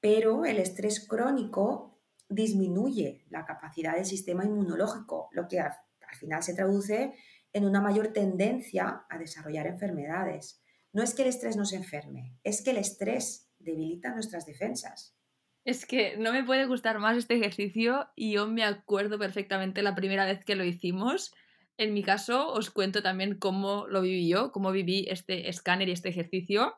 pero 0.00 0.44
el 0.44 0.58
estrés 0.58 1.06
crónico 1.06 2.00
disminuye 2.28 3.24
la 3.30 3.44
capacidad 3.44 3.94
del 3.94 4.04
sistema 4.04 4.44
inmunológico, 4.44 5.28
lo 5.30 5.46
que 5.46 5.60
al, 5.60 5.72
final 6.18 6.42
se 6.42 6.54
traduce 6.54 7.14
en 7.58 7.64
una 7.64 7.80
mayor 7.80 8.12
tendencia 8.12 9.04
a 9.10 9.18
desarrollar 9.18 9.66
enfermedades. 9.66 10.62
No 10.92 11.02
es 11.02 11.14
que 11.14 11.22
el 11.22 11.28
estrés 11.28 11.56
nos 11.56 11.72
enferme, 11.72 12.38
es 12.44 12.62
que 12.62 12.70
el 12.70 12.78
estrés 12.78 13.50
debilita 13.58 14.14
nuestras 14.14 14.46
defensas. 14.46 15.16
Es 15.64 15.84
que 15.84 16.16
no 16.16 16.32
me 16.32 16.44
puede 16.44 16.66
gustar 16.66 16.98
más 17.00 17.16
este 17.18 17.34
ejercicio 17.34 18.08
y 18.14 18.32
yo 18.32 18.46
me 18.46 18.64
acuerdo 18.64 19.18
perfectamente 19.18 19.82
la 19.82 19.96
primera 19.96 20.24
vez 20.24 20.44
que 20.44 20.54
lo 20.54 20.64
hicimos. 20.64 21.34
En 21.76 21.92
mi 21.92 22.02
caso, 22.02 22.48
os 22.48 22.70
cuento 22.70 23.02
también 23.02 23.38
cómo 23.38 23.86
lo 23.88 24.00
viví 24.00 24.28
yo, 24.28 24.52
cómo 24.52 24.70
viví 24.70 25.06
este 25.08 25.48
escáner 25.48 25.88
y 25.88 25.92
este 25.92 26.08
ejercicio. 26.08 26.74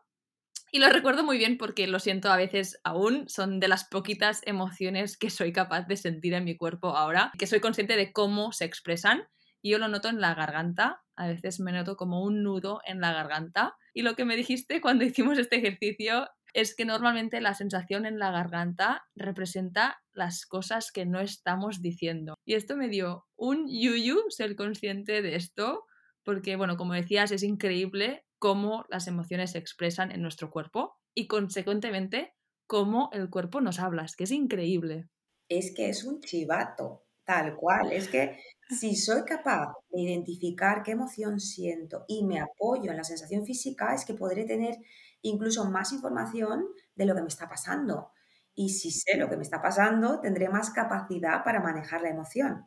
Y 0.72 0.78
lo 0.78 0.88
recuerdo 0.88 1.24
muy 1.24 1.36
bien 1.36 1.58
porque 1.58 1.86
lo 1.86 1.98
siento 1.98 2.32
a 2.32 2.36
veces 2.36 2.80
aún, 2.84 3.28
son 3.28 3.60
de 3.60 3.68
las 3.68 3.84
poquitas 3.84 4.40
emociones 4.46 5.18
que 5.18 5.28
soy 5.28 5.52
capaz 5.52 5.86
de 5.86 5.96
sentir 5.96 6.32
en 6.32 6.44
mi 6.44 6.56
cuerpo 6.56 6.96
ahora, 6.96 7.32
que 7.38 7.46
soy 7.46 7.60
consciente 7.60 7.96
de 7.96 8.12
cómo 8.12 8.52
se 8.52 8.64
expresan. 8.64 9.24
Y 9.62 9.70
yo 9.70 9.78
lo 9.78 9.88
noto 9.88 10.08
en 10.08 10.20
la 10.20 10.34
garganta, 10.34 11.02
a 11.16 11.28
veces 11.28 11.60
me 11.60 11.72
noto 11.72 11.96
como 11.96 12.22
un 12.22 12.42
nudo 12.42 12.80
en 12.86 13.00
la 13.00 13.12
garganta. 13.12 13.76
Y 13.92 14.02
lo 14.02 14.14
que 14.14 14.24
me 14.24 14.36
dijiste 14.36 14.80
cuando 14.80 15.04
hicimos 15.04 15.38
este 15.38 15.56
ejercicio 15.56 16.28
es 16.54 16.74
que 16.74 16.84
normalmente 16.84 17.40
la 17.40 17.54
sensación 17.54 18.06
en 18.06 18.18
la 18.18 18.30
garganta 18.30 19.04
representa 19.14 20.00
las 20.12 20.46
cosas 20.46 20.90
que 20.92 21.06
no 21.06 21.20
estamos 21.20 21.80
diciendo. 21.80 22.34
Y 22.44 22.54
esto 22.54 22.76
me 22.76 22.88
dio 22.88 23.26
un 23.36 23.68
yuyu 23.68 24.18
ser 24.30 24.56
consciente 24.56 25.22
de 25.22 25.36
esto, 25.36 25.84
porque, 26.24 26.56
bueno, 26.56 26.76
como 26.76 26.94
decías, 26.94 27.30
es 27.30 27.42
increíble 27.42 28.24
cómo 28.38 28.84
las 28.88 29.06
emociones 29.06 29.52
se 29.52 29.58
expresan 29.58 30.10
en 30.10 30.22
nuestro 30.22 30.50
cuerpo 30.50 30.96
y 31.14 31.26
consecuentemente 31.26 32.34
cómo 32.66 33.10
el 33.12 33.30
cuerpo 33.30 33.60
nos 33.60 33.78
habla. 33.78 34.04
Es 34.04 34.16
que 34.16 34.24
es 34.24 34.30
increíble. 34.30 35.08
Es 35.48 35.74
que 35.74 35.88
es 35.88 36.04
un 36.04 36.20
chivato, 36.20 37.04
tal 37.30 37.54
cual. 37.54 37.92
Es 37.92 38.08
que 38.08 38.40
si 38.68 38.96
soy 38.96 39.22
capaz 39.22 39.72
de 39.90 40.00
identificar 40.00 40.82
qué 40.82 40.90
emoción 40.90 41.38
siento 41.38 42.04
y 42.08 42.24
me 42.24 42.40
apoyo 42.40 42.90
en 42.90 42.96
la 42.96 43.04
sensación 43.04 43.46
física, 43.46 43.94
es 43.94 44.04
que 44.04 44.14
podré 44.14 44.44
tener 44.44 44.78
incluso 45.22 45.64
más 45.64 45.92
información 45.92 46.66
de 46.96 47.04
lo 47.04 47.14
que 47.14 47.22
me 47.22 47.28
está 47.28 47.48
pasando. 47.48 48.10
Y 48.54 48.70
si 48.70 48.90
sé 48.90 49.16
lo 49.16 49.30
que 49.30 49.36
me 49.36 49.44
está 49.44 49.62
pasando, 49.62 50.18
tendré 50.20 50.48
más 50.48 50.70
capacidad 50.70 51.44
para 51.44 51.60
manejar 51.60 52.02
la 52.02 52.10
emoción. 52.10 52.66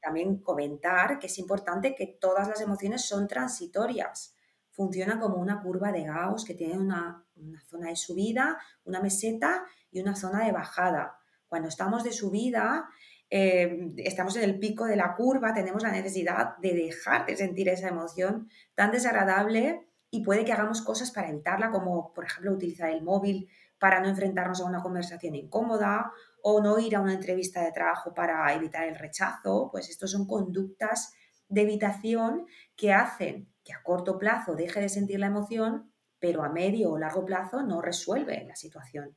También 0.00 0.38
comentar 0.38 1.18
que 1.18 1.26
es 1.26 1.38
importante 1.38 1.96
que 1.96 2.06
todas 2.06 2.46
las 2.46 2.60
emociones 2.60 3.04
son 3.04 3.26
transitorias 3.26 4.36
funciona 4.76 5.18
como 5.18 5.36
una 5.36 5.62
curva 5.62 5.90
de 5.90 6.04
Gauss 6.04 6.44
que 6.44 6.52
tiene 6.52 6.78
una, 6.78 7.24
zona 7.66 7.88
de 7.88 7.96
subida, 7.96 8.58
una 8.84 9.00
meseta 9.00 9.64
y 9.90 10.00
una 10.00 10.14
zona 10.14 10.44
de 10.44 10.52
bajada. 10.52 11.18
Cuando 11.48 11.68
estamos 11.68 12.04
de 12.04 12.12
subida, 12.12 12.86
eh, 13.30 13.92
estamos 13.98 14.36
en 14.36 14.44
el 14.44 14.58
pico 14.58 14.84
de 14.84 14.96
la 14.96 15.14
curva, 15.16 15.52
tenemos 15.52 15.82
la 15.82 15.90
necesidad 15.90 16.56
de 16.58 16.74
dejar 16.74 17.26
de 17.26 17.36
sentir 17.36 17.68
esa 17.68 17.88
emoción 17.88 18.48
tan 18.74 18.92
desagradable 18.92 19.88
y 20.10 20.22
puede 20.22 20.44
que 20.44 20.52
hagamos 20.52 20.82
cosas 20.82 21.10
para 21.10 21.28
evitarla, 21.28 21.70
como 21.70 22.12
por 22.12 22.24
ejemplo 22.24 22.52
utilizar 22.52 22.90
el 22.90 23.02
móvil 23.02 23.48
para 23.78 24.00
no 24.00 24.08
enfrentarnos 24.08 24.60
a 24.60 24.64
una 24.64 24.82
conversación 24.82 25.34
incómoda 25.34 26.12
o 26.42 26.62
no 26.62 26.78
ir 26.78 26.94
a 26.96 27.00
una 27.00 27.14
entrevista 27.14 27.62
de 27.62 27.72
trabajo 27.72 28.14
para 28.14 28.52
evitar 28.54 28.84
el 28.84 28.96
rechazo, 28.96 29.68
pues 29.72 29.90
estos 29.90 30.12
son 30.12 30.26
conductas 30.26 31.12
de 31.48 31.62
evitación 31.62 32.46
que 32.76 32.92
hacen 32.92 33.52
que 33.64 33.72
a 33.72 33.82
corto 33.82 34.18
plazo 34.18 34.54
deje 34.54 34.80
de 34.80 34.88
sentir 34.88 35.18
la 35.18 35.26
emoción, 35.26 35.92
pero 36.20 36.44
a 36.44 36.48
medio 36.48 36.92
o 36.92 36.98
largo 36.98 37.24
plazo 37.24 37.62
no 37.62 37.82
resuelve 37.82 38.44
la 38.46 38.54
situación. 38.54 39.16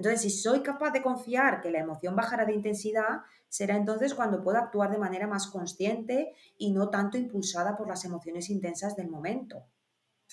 Entonces, 0.00 0.22
si 0.22 0.30
soy 0.30 0.62
capaz 0.62 0.92
de 0.92 1.02
confiar 1.02 1.60
que 1.60 1.70
la 1.70 1.80
emoción 1.80 2.16
bajará 2.16 2.46
de 2.46 2.54
intensidad, 2.54 3.20
será 3.50 3.76
entonces 3.76 4.14
cuando 4.14 4.42
puedo 4.42 4.56
actuar 4.56 4.90
de 4.90 4.96
manera 4.96 5.26
más 5.26 5.46
consciente 5.48 6.32
y 6.56 6.72
no 6.72 6.88
tanto 6.88 7.18
impulsada 7.18 7.76
por 7.76 7.86
las 7.86 8.06
emociones 8.06 8.48
intensas 8.48 8.96
del 8.96 9.10
momento. 9.10 9.66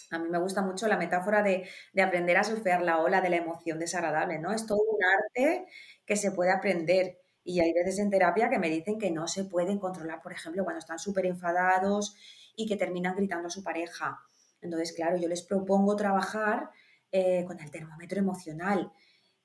A 0.10 0.20
mí 0.20 0.30
me 0.30 0.40
gusta 0.40 0.62
mucho 0.62 0.88
la 0.88 0.96
metáfora 0.96 1.44
de, 1.44 1.68
de, 1.92 2.02
aprender 2.02 2.38
a 2.38 2.46
surfear 2.46 2.82
la 2.82 3.00
ola 3.00 3.20
de 3.20 3.30
la 3.30 3.36
emoción 3.36 3.78
desagradable, 3.78 4.40
¿no? 4.40 4.54
Es 4.54 4.66
todo 4.66 4.80
un 4.80 5.04
arte 5.04 5.66
que 6.06 6.16
se 6.16 6.32
puede 6.32 6.52
aprender. 6.52 7.20
Y 7.44 7.60
hay 7.60 7.74
veces 7.74 8.00
en 8.00 8.10
terapia 8.10 8.50
que 8.50 8.60
me 8.60 8.70
dicen 8.70 8.98
que 8.98 9.12
no 9.12 9.28
se 9.28 9.44
pueden 9.44 9.80
controlar, 9.80 10.22
por 10.22 10.32
ejemplo, 10.32 10.64
cuando 10.64 10.80
están 10.80 10.98
súper 10.98 11.26
enfadados 11.26 12.16
y 12.56 12.70
que 12.70 12.78
terminan 12.78 13.18
gritando 13.18 13.50
a 13.50 13.52
su 13.52 13.66
pareja. 13.66 14.18
Entonces, 14.62 14.94
claro, 14.94 15.18
yo 15.18 15.28
les 15.28 15.42
propongo 15.42 15.98
trabajar 15.98 16.70
eh, 17.12 17.44
con 17.46 17.60
el 17.60 17.70
termómetro 17.70 18.18
emocional. 18.18 18.94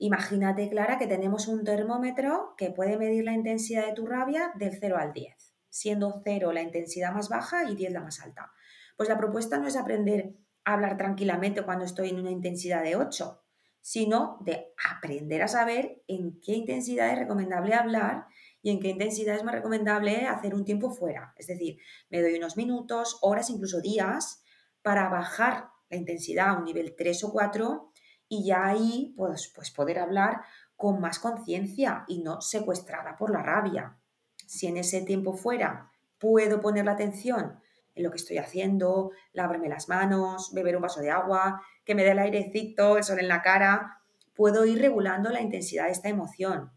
Imagínate, 0.03 0.69
Clara, 0.69 0.99
que 0.99 1.07
tenemos 1.07 1.47
un 1.47 1.63
termómetro 1.63 2.57
que 2.57 2.73
puede 2.73 2.97
medir 2.97 3.23
la 3.23 3.35
intensidad 3.35 3.87
de 3.87 3.93
tu 3.93 4.05
rabia 4.05 4.51
del 4.57 4.77
0 4.81 4.97
al 4.99 5.13
10, 5.13 5.55
siendo 5.69 6.21
0 6.25 6.53
la 6.53 6.61
intensidad 6.61 7.13
más 7.13 7.29
baja 7.29 7.71
y 7.71 7.77
10 7.77 7.93
la 7.93 8.01
más 8.01 8.19
alta. 8.21 8.51
Pues 8.97 9.09
la 9.09 9.17
propuesta 9.17 9.59
no 9.59 9.69
es 9.69 9.77
aprender 9.77 10.35
a 10.65 10.73
hablar 10.73 10.97
tranquilamente 10.97 11.63
cuando 11.63 11.85
estoy 11.85 12.09
en 12.09 12.19
una 12.19 12.33
intensidad 12.33 12.83
de 12.83 12.97
8, 12.97 13.45
sino 13.81 14.39
de 14.41 14.73
aprender 14.91 15.41
a 15.41 15.47
saber 15.47 16.03
en 16.09 16.41
qué 16.41 16.55
intensidad 16.55 17.13
es 17.13 17.21
recomendable 17.21 17.75
hablar 17.75 18.25
y 18.61 18.73
en 18.73 18.81
qué 18.81 18.89
intensidad 18.89 19.37
es 19.37 19.45
más 19.45 19.55
recomendable 19.55 20.27
hacer 20.27 20.57
un 20.57 20.65
tiempo 20.65 20.91
fuera. 20.91 21.33
Es 21.37 21.47
decir, 21.47 21.79
me 22.11 22.21
doy 22.21 22.35
unos 22.35 22.57
minutos, 22.57 23.19
horas, 23.23 23.51
incluso 23.51 23.81
días 23.81 24.43
para 24.83 25.09
bajar 25.09 25.69
la 25.91 25.97
intensidad 25.97 26.49
a 26.49 26.59
un 26.59 26.65
nivel 26.65 26.97
3 26.97 27.23
o 27.23 27.31
4 27.31 27.92
y 28.33 28.45
ya 28.45 28.65
ahí 28.65 29.13
pues, 29.15 29.53
pues 29.55 29.71
poder 29.71 29.99
hablar 29.99 30.41
con 30.75 31.03
más 31.03 31.19
conciencia 31.19 32.07
y 32.09 32.23
no 32.23 32.41
secuestrada 32.41 33.15
por 33.19 33.31
la 33.31 33.43
rabia. 33.43 33.99
Si 34.47 34.67
en 34.67 34.79
ese 34.79 35.03
tiempo 35.03 35.35
fuera 35.35 35.93
puedo 36.17 36.63
poner 36.63 36.87
la 36.87 36.93
atención 36.93 37.61
en 37.95 38.03
lo 38.03 38.11
que 38.11 38.17
estoy 38.17 38.39
haciendo, 38.39 39.11
lavarme 39.35 39.69
las 39.69 39.91
manos, 39.91 40.55
beber 40.55 40.77
un 40.77 40.83
vaso 40.83 41.01
de 41.01 41.11
agua, 41.11 41.61
que 41.85 41.95
me 41.95 42.05
dé 42.05 42.13
el 42.13 42.21
airecito, 42.21 42.97
el 42.97 43.05
sol 43.05 43.19
en 43.19 43.29
la 43.29 43.43
cara, 43.43 43.99
puedo 44.35 44.65
ir 44.65 44.81
regulando 44.81 45.29
la 45.29 45.43
intensidad 45.43 45.85
de 45.85 45.93
esta 45.93 46.09
emoción. 46.09 46.73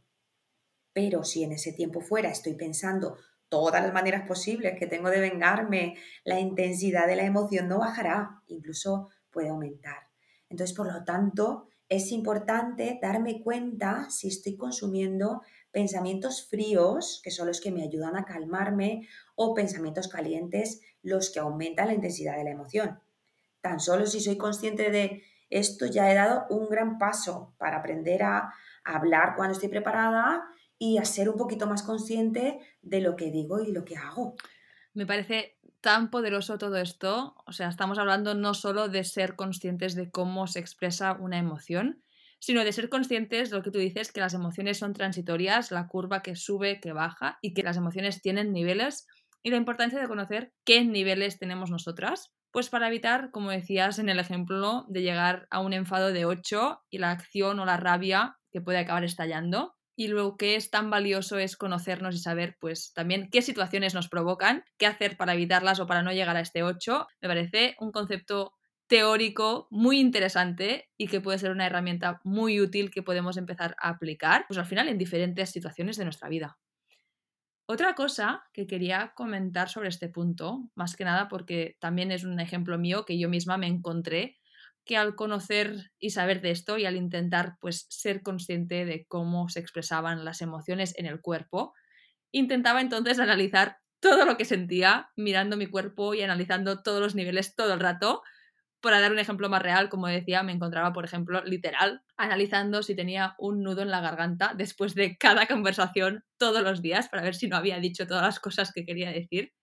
Pero 0.92 1.24
si 1.24 1.46
en 1.46 1.54
ese 1.54 1.72
tiempo 1.72 2.02
fuera 2.02 2.30
estoy 2.32 2.56
pensando 2.56 3.16
todas 3.48 3.82
las 3.82 3.94
maneras 3.94 4.28
posibles 4.28 4.78
que 4.78 4.88
tengo 4.88 5.10
de 5.10 5.22
vengarme, 5.22 5.96
la 6.26 6.38
intensidad 6.38 7.08
de 7.08 7.16
la 7.16 7.24
emoción 7.24 7.70
no 7.70 7.80
bajará, 7.80 8.42
incluso 8.48 9.08
puede 9.32 9.48
aumentar. 9.48 10.15
Entonces, 10.50 10.76
por 10.76 10.92
lo 10.92 11.04
tanto, 11.04 11.68
es 11.90 12.12
importante 12.12 13.00
darme 13.02 13.42
cuenta 13.42 14.10
si 14.10 14.28
estoy 14.28 14.58
consumiendo 14.58 15.42
pensamientos 15.72 16.48
fríos, 16.48 17.22
que 17.24 17.32
son 17.32 17.48
los 17.48 17.62
que 17.62 17.72
me 17.72 17.84
ayudan 17.84 18.16
a 18.16 18.26
calmarme, 18.26 19.08
o 19.36 19.54
pensamientos 19.54 20.08
calientes, 20.08 20.82
los 21.04 21.30
que 21.30 21.40
aumentan 21.40 21.88
la 21.88 21.94
intensidad 21.94 22.38
de 22.38 22.44
la 22.44 22.52
emoción. 22.52 23.00
Tan 23.62 23.80
solo 23.80 24.06
si 24.06 24.20
soy 24.20 24.38
consciente 24.38 24.90
de 24.90 25.24
esto, 25.50 25.86
ya 25.86 26.12
he 26.12 26.16
dado 26.16 26.46
un 26.50 26.70
gran 26.70 26.98
paso 26.98 27.54
para 27.58 27.78
aprender 27.78 28.24
a 28.24 28.54
hablar 28.84 29.34
cuando 29.36 29.54
estoy 29.54 29.70
preparada 29.70 30.44
y 30.78 30.98
a 30.98 31.06
ser 31.06 31.30
un 31.30 31.38
poquito 31.38 31.68
más 31.68 31.84
consciente 31.84 32.60
de 32.82 33.02
lo 33.02 33.16
que 33.16 33.32
digo 33.32 33.62
y 33.62 33.72
lo 33.72 33.86
que 33.86 33.96
hago. 33.96 34.36
Me 34.94 35.06
parece 35.06 35.58
tan 35.86 36.10
poderoso 36.10 36.58
todo 36.58 36.78
esto, 36.78 37.36
o 37.46 37.52
sea, 37.52 37.68
estamos 37.68 38.00
hablando 38.00 38.34
no 38.34 38.56
solo 38.56 38.90
de 38.90 39.04
ser 39.04 39.36
conscientes 39.36 39.94
de 39.94 40.10
cómo 40.10 40.48
se 40.48 40.58
expresa 40.58 41.14
una 41.14 41.38
emoción, 41.38 42.02
sino 42.40 42.64
de 42.64 42.74
ser 42.74 42.90
conscientes 42.90 43.52
de 43.52 43.58
lo 43.58 43.62
que 43.62 43.70
tú 43.70 43.78
dices, 43.78 44.12
que 44.12 44.20
las 44.20 44.34
emociones 44.34 44.80
son 44.80 44.94
transitorias, 44.94 45.70
la 45.70 45.86
curva 45.88 46.24
que 46.24 46.36
sube, 46.36 46.80
que 46.80 46.92
baja, 46.92 47.38
y 47.40 47.54
que 47.54 47.62
las 47.62 47.78
emociones 47.78 48.24
tienen 48.24 48.52
niveles, 48.52 49.06
y 49.44 49.52
la 49.52 49.58
importancia 49.58 50.00
de 50.00 50.08
conocer 50.08 50.54
qué 50.66 50.84
niveles 50.84 51.38
tenemos 51.38 51.70
nosotras, 51.70 52.34
pues 52.50 52.72
para 52.72 52.88
evitar, 52.88 53.30
como 53.30 53.52
decías 53.52 54.00
en 54.00 54.10
el 54.10 54.18
ejemplo, 54.18 54.86
de 54.90 55.04
llegar 55.04 55.46
a 55.52 55.60
un 55.60 55.74
enfado 55.74 56.12
de 56.12 56.26
8 56.26 56.82
y 56.90 56.98
la 56.98 57.12
acción 57.12 57.60
o 57.60 57.66
la 57.66 57.78
rabia 57.78 58.38
que 58.52 58.60
puede 58.60 58.80
acabar 58.80 59.04
estallando 59.04 59.75
y 59.96 60.08
lo 60.08 60.38
que 60.38 60.56
es 60.56 60.70
tan 60.70 60.90
valioso 60.90 61.38
es 61.38 61.56
conocernos 61.56 62.16
y 62.16 62.20
saber 62.20 62.58
pues 62.60 62.94
también 62.94 63.30
qué 63.32 63.42
situaciones 63.42 63.94
nos 63.94 64.10
provocan, 64.10 64.64
qué 64.78 64.88
hacer 64.88 65.18
para 65.18 65.34
evitarlas 65.34 65.80
o 65.80 65.88
para 65.88 66.04
no 66.04 66.12
llegar 66.12 66.36
a 66.36 66.42
este 66.42 66.64
8. 66.64 67.08
Me 67.22 67.28
parece 67.28 67.76
un 67.80 67.92
concepto 67.92 68.54
teórico 68.88 69.68
muy 69.72 70.00
interesante 70.00 70.90
y 70.98 71.08
que 71.08 71.22
puede 71.22 71.40
ser 71.40 71.52
una 71.52 71.66
herramienta 71.66 72.22
muy 72.24 72.60
útil 72.60 72.92
que 72.92 73.04
podemos 73.04 73.38
empezar 73.38 73.76
a 73.80 73.90
aplicar 73.90 74.46
pues 74.48 74.60
al 74.60 74.66
final 74.66 74.88
en 74.90 74.98
diferentes 74.98 75.50
situaciones 75.50 75.98
de 75.98 76.04
nuestra 76.04 76.30
vida. 76.30 76.58
Otra 77.68 77.96
cosa 77.96 78.44
que 78.54 78.68
quería 78.68 79.14
comentar 79.16 79.70
sobre 79.70 79.90
este 79.90 80.08
punto, 80.08 80.70
más 80.76 80.96
que 80.96 81.04
nada 81.04 81.28
porque 81.28 81.78
también 81.80 82.12
es 82.12 82.24
un 82.24 82.40
ejemplo 82.40 82.78
mío 82.78 83.06
que 83.06 83.18
yo 83.18 83.28
misma 83.28 83.58
me 83.58 83.66
encontré 83.66 84.38
que 84.86 84.98
al 84.98 85.16
conocer 85.16 85.92
y 86.00 86.12
saber 86.12 86.42
de 86.42 86.52
esto 86.52 86.78
y 86.78 86.86
al 86.86 86.96
intentar 86.96 87.58
pues 87.60 87.88
ser 87.90 88.22
consciente 88.22 88.86
de 88.86 89.06
cómo 89.08 89.50
se 89.50 89.60
expresaban 89.60 90.26
las 90.26 90.42
emociones 90.42 90.94
en 90.98 91.06
el 91.08 91.22
cuerpo, 91.22 91.74
intentaba 92.32 92.82
entonces 92.82 93.20
analizar 93.20 93.78
todo 94.00 94.26
lo 94.26 94.38
que 94.38 94.46
sentía, 94.46 95.10
mirando 95.16 95.58
mi 95.58 95.68
cuerpo 95.68 96.14
y 96.14 96.22
analizando 96.22 96.84
todos 96.84 97.02
los 97.02 97.16
niveles 97.16 97.56
todo 97.56 97.74
el 97.74 97.80
rato. 97.80 98.22
Para 98.82 99.00
dar 99.02 99.12
un 99.12 99.20
ejemplo 99.20 99.50
más 99.50 99.62
real, 99.64 99.90
como 99.90 100.08
decía, 100.08 100.44
me 100.44 100.52
encontraba, 100.54 100.94
por 100.94 101.06
ejemplo, 101.06 101.44
literal, 101.44 102.04
analizando 102.18 102.84
si 102.84 102.96
tenía 102.96 103.36
un 103.40 103.64
nudo 103.64 103.82
en 103.82 103.92
la 103.92 104.02
garganta 104.02 104.54
después 104.56 104.96
de 104.96 105.18
cada 105.18 105.48
conversación 105.48 106.24
todos 106.38 106.64
los 106.64 106.82
días 106.82 107.10
para 107.10 107.24
ver 107.24 107.36
si 107.36 107.48
no 107.48 107.58
había 107.58 107.80
dicho 107.80 108.08
todas 108.08 108.24
las 108.24 108.40
cosas 108.40 108.72
que 108.74 108.86
quería 108.86 109.12
decir. 109.12 109.54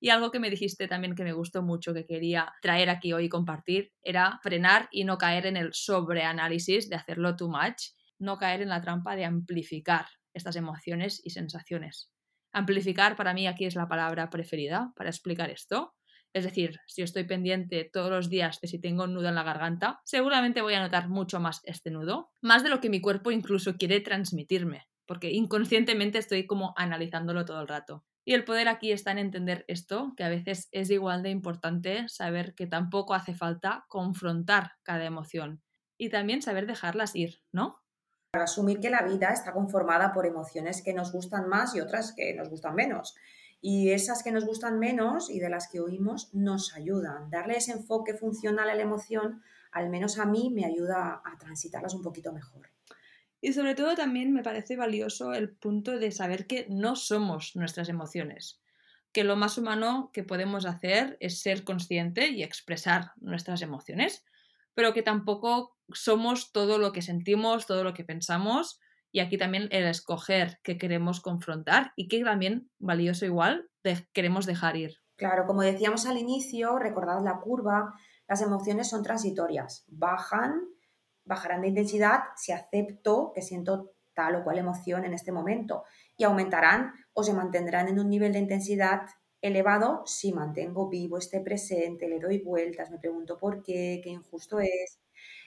Y 0.00 0.10
algo 0.10 0.30
que 0.30 0.40
me 0.40 0.50
dijiste 0.50 0.88
también 0.88 1.14
que 1.14 1.24
me 1.24 1.32
gustó 1.32 1.62
mucho, 1.62 1.94
que 1.94 2.06
quería 2.06 2.52
traer 2.60 2.90
aquí 2.90 3.12
hoy 3.12 3.24
y 3.24 3.28
compartir, 3.28 3.92
era 4.02 4.38
frenar 4.42 4.88
y 4.90 5.04
no 5.04 5.18
caer 5.18 5.46
en 5.46 5.56
el 5.56 5.72
sobreanálisis 5.72 6.88
de 6.88 6.96
hacerlo 6.96 7.36
too 7.36 7.48
much, 7.48 7.92
no 8.18 8.36
caer 8.38 8.62
en 8.62 8.68
la 8.68 8.80
trampa 8.80 9.16
de 9.16 9.24
amplificar 9.24 10.06
estas 10.34 10.56
emociones 10.56 11.20
y 11.24 11.30
sensaciones. 11.30 12.10
Amplificar 12.52 13.16
para 13.16 13.34
mí 13.34 13.46
aquí 13.46 13.64
es 13.64 13.74
la 13.74 13.88
palabra 13.88 14.30
preferida 14.30 14.92
para 14.96 15.10
explicar 15.10 15.50
esto. 15.50 15.94
Es 16.32 16.44
decir, 16.44 16.78
si 16.86 17.02
estoy 17.02 17.24
pendiente 17.24 17.88
todos 17.90 18.10
los 18.10 18.28
días 18.28 18.60
de 18.60 18.68
si 18.68 18.78
tengo 18.78 19.04
un 19.04 19.14
nudo 19.14 19.28
en 19.28 19.34
la 19.34 19.42
garganta, 19.42 20.00
seguramente 20.04 20.60
voy 20.60 20.74
a 20.74 20.80
notar 20.80 21.08
mucho 21.08 21.40
más 21.40 21.62
este 21.64 21.90
nudo, 21.90 22.30
más 22.42 22.62
de 22.62 22.68
lo 22.68 22.80
que 22.80 22.90
mi 22.90 23.00
cuerpo 23.00 23.30
incluso 23.30 23.76
quiere 23.76 24.00
transmitirme, 24.00 24.86
porque 25.06 25.30
inconscientemente 25.30 26.18
estoy 26.18 26.46
como 26.46 26.74
analizándolo 26.76 27.46
todo 27.46 27.62
el 27.62 27.68
rato. 27.68 28.04
Y 28.28 28.34
el 28.34 28.44
poder 28.44 28.66
aquí 28.66 28.90
está 28.90 29.12
en 29.12 29.18
entender 29.18 29.64
esto, 29.68 30.12
que 30.16 30.24
a 30.24 30.28
veces 30.28 30.68
es 30.72 30.90
igual 30.90 31.22
de 31.22 31.30
importante 31.30 32.08
saber 32.08 32.56
que 32.56 32.66
tampoco 32.66 33.14
hace 33.14 33.34
falta 33.34 33.86
confrontar 33.88 34.72
cada 34.82 35.04
emoción 35.04 35.62
y 35.96 36.10
también 36.10 36.42
saber 36.42 36.66
dejarlas 36.66 37.14
ir, 37.14 37.40
¿no? 37.52 37.84
Para 38.32 38.46
asumir 38.46 38.80
que 38.80 38.90
la 38.90 39.02
vida 39.02 39.28
está 39.28 39.52
conformada 39.52 40.12
por 40.12 40.26
emociones 40.26 40.82
que 40.82 40.92
nos 40.92 41.12
gustan 41.12 41.48
más 41.48 41.76
y 41.76 41.80
otras 41.80 42.12
que 42.16 42.34
nos 42.34 42.50
gustan 42.50 42.74
menos. 42.74 43.14
Y 43.60 43.90
esas 43.90 44.24
que 44.24 44.32
nos 44.32 44.44
gustan 44.44 44.80
menos 44.80 45.30
y 45.30 45.38
de 45.38 45.48
las 45.48 45.68
que 45.68 45.78
oímos 45.78 46.34
nos 46.34 46.74
ayudan. 46.74 47.30
Darle 47.30 47.58
ese 47.58 47.70
enfoque 47.70 48.14
funcional 48.14 48.68
a 48.68 48.74
la 48.74 48.82
emoción, 48.82 49.40
al 49.70 49.88
menos 49.88 50.18
a 50.18 50.26
mí, 50.26 50.50
me 50.52 50.64
ayuda 50.64 51.22
a 51.24 51.38
transitarlas 51.38 51.94
un 51.94 52.02
poquito 52.02 52.32
mejor. 52.32 52.75
Y 53.46 53.52
sobre 53.52 53.76
todo 53.76 53.94
también 53.94 54.32
me 54.32 54.42
parece 54.42 54.74
valioso 54.74 55.32
el 55.32 55.54
punto 55.54 56.00
de 56.00 56.10
saber 56.10 56.48
que 56.48 56.66
no 56.68 56.96
somos 56.96 57.54
nuestras 57.54 57.88
emociones, 57.88 58.60
que 59.12 59.22
lo 59.22 59.36
más 59.36 59.56
humano 59.56 60.10
que 60.12 60.24
podemos 60.24 60.66
hacer 60.66 61.16
es 61.20 61.42
ser 61.42 61.62
consciente 61.62 62.30
y 62.30 62.42
expresar 62.42 63.12
nuestras 63.18 63.62
emociones, 63.62 64.24
pero 64.74 64.92
que 64.92 65.04
tampoco 65.04 65.76
somos 65.92 66.50
todo 66.50 66.78
lo 66.78 66.90
que 66.90 67.02
sentimos, 67.02 67.66
todo 67.66 67.84
lo 67.84 67.94
que 67.94 68.02
pensamos, 68.02 68.80
y 69.12 69.20
aquí 69.20 69.38
también 69.38 69.68
el 69.70 69.84
escoger 69.86 70.58
qué 70.64 70.76
queremos 70.76 71.20
confrontar 71.20 71.92
y 71.94 72.08
que 72.08 72.24
también, 72.24 72.68
valioso 72.80 73.26
igual, 73.26 73.70
queremos 74.12 74.46
dejar 74.46 74.76
ir. 74.76 74.96
Claro, 75.14 75.46
como 75.46 75.62
decíamos 75.62 76.04
al 76.06 76.18
inicio, 76.18 76.80
recordad 76.80 77.22
la 77.22 77.38
curva, 77.38 77.94
las 78.26 78.42
emociones 78.42 78.90
son 78.90 79.04
transitorias, 79.04 79.84
bajan 79.86 80.62
bajarán 81.26 81.62
de 81.62 81.68
intensidad 81.68 82.20
si 82.36 82.52
acepto 82.52 83.32
que 83.34 83.42
siento 83.42 83.92
tal 84.14 84.36
o 84.36 84.44
cual 84.44 84.58
emoción 84.58 85.04
en 85.04 85.12
este 85.12 85.32
momento 85.32 85.84
y 86.16 86.24
aumentarán 86.24 86.94
o 87.12 87.22
se 87.22 87.34
mantendrán 87.34 87.88
en 87.88 88.00
un 88.00 88.08
nivel 88.08 88.32
de 88.32 88.38
intensidad 88.38 89.02
elevado 89.42 90.02
si 90.06 90.32
mantengo 90.32 90.88
vivo 90.88 91.18
este 91.18 91.40
presente, 91.40 92.08
le 92.08 92.18
doy 92.18 92.38
vueltas, 92.38 92.90
me 92.90 92.98
pregunto 92.98 93.38
por 93.38 93.62
qué, 93.62 94.00
qué 94.02 94.10
injusto 94.10 94.60
es, 94.60 94.98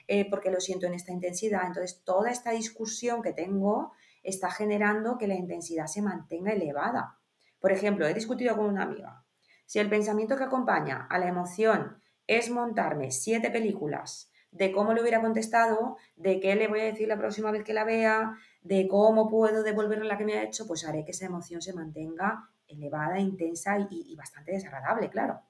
eh, 0.06 0.28
por 0.28 0.40
qué 0.40 0.50
lo 0.50 0.60
siento 0.60 0.86
en 0.86 0.94
esta 0.94 1.12
intensidad. 1.12 1.62
Entonces, 1.66 2.02
toda 2.04 2.30
esta 2.30 2.52
discusión 2.52 3.22
que 3.22 3.32
tengo 3.32 3.92
está 4.22 4.50
generando 4.50 5.18
que 5.18 5.26
la 5.26 5.34
intensidad 5.34 5.86
se 5.86 6.02
mantenga 6.02 6.52
elevada. 6.52 7.18
Por 7.58 7.72
ejemplo, 7.72 8.06
he 8.06 8.14
discutido 8.14 8.56
con 8.56 8.66
una 8.66 8.84
amiga. 8.84 9.24
Si 9.66 9.78
el 9.78 9.90
pensamiento 9.90 10.36
que 10.36 10.44
acompaña 10.44 11.06
a 11.10 11.18
la 11.18 11.28
emoción 11.28 12.02
es 12.26 12.50
montarme 12.50 13.10
siete 13.10 13.50
películas 13.50 14.29
de 14.52 14.72
cómo 14.72 14.92
le 14.92 15.00
hubiera 15.00 15.20
contestado, 15.20 15.96
de 16.16 16.40
qué 16.40 16.54
le 16.56 16.68
voy 16.68 16.80
a 16.80 16.84
decir 16.84 17.08
la 17.08 17.18
próxima 17.18 17.50
vez 17.50 17.64
que 17.64 17.72
la 17.72 17.84
vea, 17.84 18.36
de 18.62 18.88
cómo 18.88 19.28
puedo 19.28 19.62
devolverle 19.62 20.06
la 20.06 20.18
que 20.18 20.24
me 20.24 20.34
ha 20.34 20.42
hecho, 20.42 20.66
pues 20.66 20.84
haré 20.84 21.04
que 21.04 21.12
esa 21.12 21.26
emoción 21.26 21.62
se 21.62 21.72
mantenga 21.72 22.50
elevada, 22.66 23.18
intensa 23.18 23.76
y, 23.90 24.14
bastante 24.16 24.52
desagradable, 24.52 25.10
claro. 25.10 25.40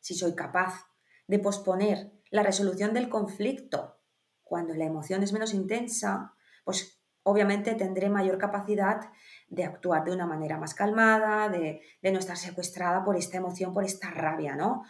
Si 0.00 0.14
soy 0.14 0.34
capaz 0.34 0.86
de 1.26 1.38
posponer 1.38 2.12
la 2.30 2.42
resolución 2.42 2.94
del 2.94 3.08
conflicto 3.08 3.98
cuando 4.42 4.74
la 4.74 4.84
emoción 4.84 5.22
es 5.22 5.32
menos 5.32 5.52
intensa, 5.52 6.34
pues 6.64 7.02
obviamente 7.22 7.74
tendré 7.74 8.08
mayor 8.08 8.38
capacidad 8.38 9.10
de 9.48 9.64
actuar 9.64 10.04
de 10.04 10.12
una 10.12 10.26
manera 10.26 10.56
más 10.56 10.72
calmada, 10.72 11.48
de, 11.50 11.82
de, 12.00 12.12
no 12.12 12.18
estar 12.18 12.38
secuestrada 12.38 13.04
por 13.04 13.16
esta 13.16 13.36
emoción, 13.36 13.74
por 13.74 13.84
esta 13.84 14.10
rabia, 14.10 14.56
¿no? 14.56 14.84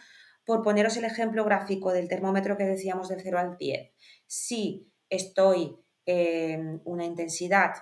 Por 0.49 0.63
poneros 0.63 0.97
el 0.97 1.05
ejemplo 1.05 1.45
gráfico 1.45 1.93
del 1.93 2.09
termómetro 2.09 2.57
que 2.57 2.65
decíamos 2.65 3.11
del 3.11 3.21
0 3.21 3.39
al 3.39 3.59
10, 3.59 3.93
si 4.27 4.91
estoy 5.11 5.79
en 6.07 6.81
una 6.87 7.05
intensidad 7.05 7.73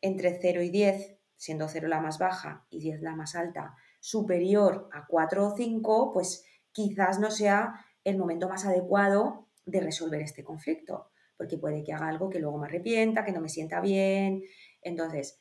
entre 0.00 0.38
0 0.40 0.62
y 0.62 0.70
10, 0.70 1.18
siendo 1.34 1.66
0 1.66 1.88
la 1.88 2.00
más 2.00 2.20
baja 2.20 2.64
y 2.70 2.78
10 2.78 3.02
la 3.02 3.16
más 3.16 3.34
alta, 3.34 3.74
superior 3.98 4.88
a 4.92 5.04
4 5.08 5.48
o 5.48 5.56
5, 5.56 6.12
pues 6.12 6.44
quizás 6.70 7.18
no 7.18 7.32
sea 7.32 7.84
el 8.04 8.18
momento 8.18 8.48
más 8.48 8.66
adecuado 8.66 9.48
de 9.66 9.80
resolver 9.80 10.20
este 10.20 10.44
conflicto, 10.44 11.10
porque 11.36 11.58
puede 11.58 11.82
que 11.82 11.92
haga 11.92 12.06
algo 12.06 12.30
que 12.30 12.38
luego 12.38 12.56
me 12.56 12.68
arrepienta, 12.68 13.24
que 13.24 13.32
no 13.32 13.40
me 13.40 13.48
sienta 13.48 13.80
bien. 13.80 14.44
Entonces, 14.80 15.40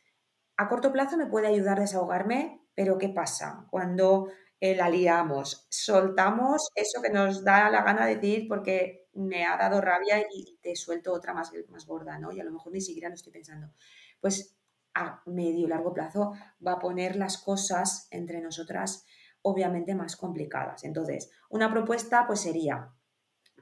a 0.57 0.67
corto 0.67 0.91
plazo 0.91 1.15
me 1.15 1.27
puede 1.27 1.45
ayudar 1.45 1.77
a 1.77 1.81
desahogarme, 1.81 2.63
pero 2.73 2.97
¿qué 2.97 3.09
pasa? 3.09 3.67
Cuando 3.69 4.29
eh, 4.62 4.76
la 4.76 4.89
liamos, 4.89 5.65
soltamos 5.69 6.69
eso 6.76 7.02
que 7.02 7.10
nos 7.10 7.43
da 7.43 7.69
la 7.71 7.82
gana 7.82 8.06
de 8.06 8.15
decir 8.15 8.47
porque 8.47 9.10
me 9.13 9.43
ha 9.43 9.58
dado 9.58 9.82
rabia 9.82 10.21
y 10.32 10.58
te 10.62 10.76
suelto 10.76 11.12
otra 11.12 11.34
más, 11.34 11.52
más 11.69 11.88
gorda, 11.88 12.19
¿no? 12.19 12.32
Y 12.32 12.39
a 12.39 12.43
lo 12.43 12.52
mejor 12.52 12.71
ni 12.71 12.80
siquiera 12.80 13.10
lo 13.10 13.15
estoy 13.15 13.34
pensando. 13.34 13.74
Pues 14.19 14.56
a 14.93 15.24
medio 15.26 15.67
largo 15.67 15.93
plazo 15.93 16.34
va 16.65 16.74
a 16.74 16.80
poner 16.80 17.15
las 17.15 17.39
cosas 17.39 18.08
entre 18.12 18.39
nosotras 18.39 19.04
obviamente 19.41 19.95
más 19.95 20.15
complicadas. 20.15 20.84
Entonces, 20.84 21.32
una 21.50 21.71
propuesta 21.71 22.28
pues 22.28 22.41
sería 22.41 22.93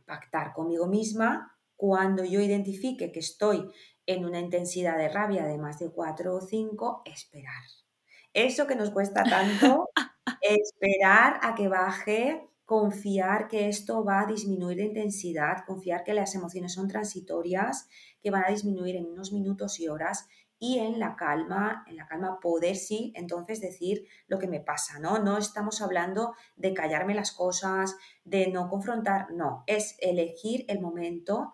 pactar 0.05 0.51
conmigo 0.51 0.87
misma 0.87 1.57
cuando 1.77 2.25
yo 2.25 2.41
identifique 2.41 3.13
que 3.13 3.19
estoy 3.19 3.71
en 4.05 4.25
una 4.25 4.41
intensidad 4.41 4.97
de 4.97 5.07
rabia 5.07 5.45
de 5.45 5.57
más 5.57 5.79
de 5.79 5.91
4 5.91 6.35
o 6.35 6.41
5, 6.41 7.03
esperar. 7.05 7.63
Eso 8.33 8.67
que 8.67 8.75
nos 8.75 8.91
cuesta 8.91 9.23
tanto 9.23 9.89
Esperar 10.41 11.39
a 11.41 11.55
que 11.55 11.67
baje, 11.67 12.49
confiar 12.65 13.47
que 13.47 13.67
esto 13.67 14.03
va 14.03 14.21
a 14.21 14.25
disminuir 14.25 14.77
de 14.77 14.83
intensidad, 14.83 15.65
confiar 15.65 16.03
que 16.03 16.13
las 16.13 16.35
emociones 16.35 16.73
son 16.73 16.87
transitorias, 16.87 17.87
que 18.21 18.31
van 18.31 18.45
a 18.45 18.51
disminuir 18.51 18.95
en 18.95 19.07
unos 19.07 19.31
minutos 19.33 19.79
y 19.79 19.87
horas 19.87 20.27
y 20.59 20.79
en 20.79 20.99
la 20.99 21.15
calma, 21.15 21.85
en 21.87 21.95
la 21.95 22.05
calma 22.05 22.39
poder 22.41 22.75
sí, 22.75 23.13
entonces 23.15 23.61
decir 23.61 24.05
lo 24.27 24.39
que 24.39 24.47
me 24.47 24.59
pasa, 24.59 24.99
¿no? 24.99 25.17
No 25.19 25.37
estamos 25.37 25.81
hablando 25.81 26.33
de 26.57 26.73
callarme 26.73 27.15
las 27.15 27.31
cosas, 27.31 27.95
de 28.25 28.47
no 28.47 28.69
confrontar, 28.69 29.31
no, 29.31 29.63
es 29.67 29.95
elegir 29.99 30.65
el 30.67 30.81
momento 30.81 31.53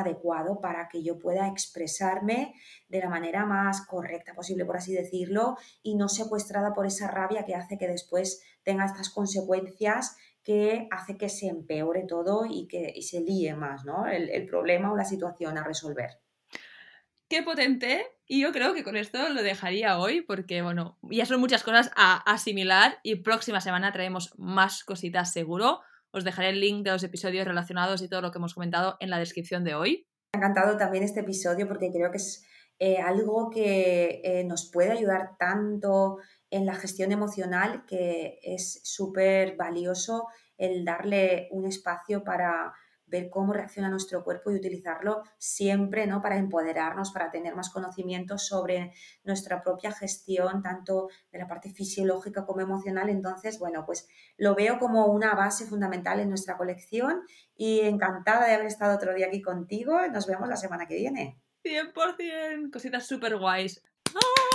adecuado 0.00 0.60
para 0.60 0.88
que 0.88 1.02
yo 1.02 1.18
pueda 1.18 1.48
expresarme 1.48 2.54
de 2.88 3.00
la 3.00 3.08
manera 3.08 3.46
más 3.46 3.86
correcta 3.86 4.34
posible, 4.34 4.64
por 4.64 4.76
así 4.76 4.92
decirlo, 4.94 5.56
y 5.82 5.96
no 5.96 6.08
secuestrada 6.08 6.74
por 6.74 6.86
esa 6.86 7.08
rabia 7.08 7.44
que 7.44 7.54
hace 7.54 7.78
que 7.78 7.88
después 7.88 8.42
tenga 8.62 8.84
estas 8.84 9.10
consecuencias 9.10 10.16
que 10.42 10.86
hace 10.90 11.16
que 11.16 11.28
se 11.28 11.48
empeore 11.48 12.04
todo 12.06 12.44
y 12.48 12.68
que 12.68 13.00
se 13.02 13.20
líe 13.20 13.54
más, 13.54 13.84
¿no? 13.84 14.06
El, 14.06 14.30
el 14.30 14.46
problema 14.46 14.92
o 14.92 14.96
la 14.96 15.04
situación 15.04 15.58
a 15.58 15.64
resolver. 15.64 16.10
Qué 17.28 17.42
potente. 17.42 18.06
Y 18.28 18.40
yo 18.40 18.52
creo 18.52 18.72
que 18.72 18.84
con 18.84 18.96
esto 18.96 19.28
lo 19.28 19.42
dejaría 19.42 19.98
hoy 19.98 20.20
porque, 20.20 20.62
bueno, 20.62 20.98
ya 21.02 21.26
son 21.26 21.40
muchas 21.40 21.62
cosas 21.62 21.90
a 21.96 22.18
asimilar 22.30 22.98
y 23.02 23.16
próxima 23.16 23.60
semana 23.60 23.92
traemos 23.92 24.32
más 24.38 24.84
cositas 24.84 25.32
seguro. 25.32 25.80
Os 26.12 26.24
dejaré 26.24 26.50
el 26.50 26.60
link 26.60 26.84
de 26.84 26.92
los 26.92 27.02
episodios 27.02 27.46
relacionados 27.46 28.02
y 28.02 28.08
todo 28.08 28.20
lo 28.20 28.30
que 28.30 28.38
hemos 28.38 28.54
comentado 28.54 28.96
en 29.00 29.10
la 29.10 29.18
descripción 29.18 29.64
de 29.64 29.74
hoy. 29.74 30.06
Me 30.34 30.38
ha 30.38 30.46
encantado 30.46 30.76
también 30.76 31.04
este 31.04 31.20
episodio 31.20 31.66
porque 31.68 31.90
creo 31.92 32.10
que 32.10 32.18
es 32.18 32.46
eh, 32.78 32.98
algo 32.98 33.48
que 33.50 34.20
eh, 34.22 34.44
nos 34.44 34.70
puede 34.70 34.92
ayudar 34.92 35.36
tanto 35.38 36.18
en 36.50 36.66
la 36.66 36.74
gestión 36.74 37.10
emocional 37.10 37.84
que 37.86 38.38
es 38.42 38.80
súper 38.84 39.56
valioso 39.56 40.26
el 40.58 40.84
darle 40.84 41.48
un 41.50 41.66
espacio 41.66 42.22
para 42.22 42.74
ver 43.06 43.30
cómo 43.30 43.52
reacciona 43.52 43.88
nuestro 43.88 44.24
cuerpo 44.24 44.50
y 44.50 44.56
utilizarlo 44.56 45.22
siempre 45.38 46.06
¿no? 46.06 46.20
para 46.20 46.36
empoderarnos, 46.36 47.12
para 47.12 47.30
tener 47.30 47.54
más 47.54 47.70
conocimiento 47.70 48.38
sobre 48.38 48.92
nuestra 49.24 49.62
propia 49.62 49.92
gestión, 49.92 50.62
tanto 50.62 51.08
de 51.30 51.38
la 51.38 51.46
parte 51.46 51.70
fisiológica 51.70 52.44
como 52.44 52.60
emocional. 52.60 53.08
Entonces, 53.08 53.58
bueno, 53.58 53.84
pues 53.86 54.08
lo 54.36 54.54
veo 54.54 54.78
como 54.78 55.06
una 55.06 55.34
base 55.34 55.66
fundamental 55.66 56.20
en 56.20 56.28
nuestra 56.28 56.56
colección 56.56 57.22
y 57.54 57.80
encantada 57.80 58.46
de 58.46 58.54
haber 58.54 58.66
estado 58.66 58.96
otro 58.96 59.14
día 59.14 59.26
aquí 59.26 59.42
contigo. 59.42 59.98
Nos 60.08 60.26
vemos 60.26 60.48
la 60.48 60.56
semana 60.56 60.86
que 60.86 60.96
viene. 60.96 61.40
100%, 61.64 62.70
cositas 62.72 63.06
súper 63.06 63.38
guays. 63.38 63.82
¡Ah! 64.14 64.46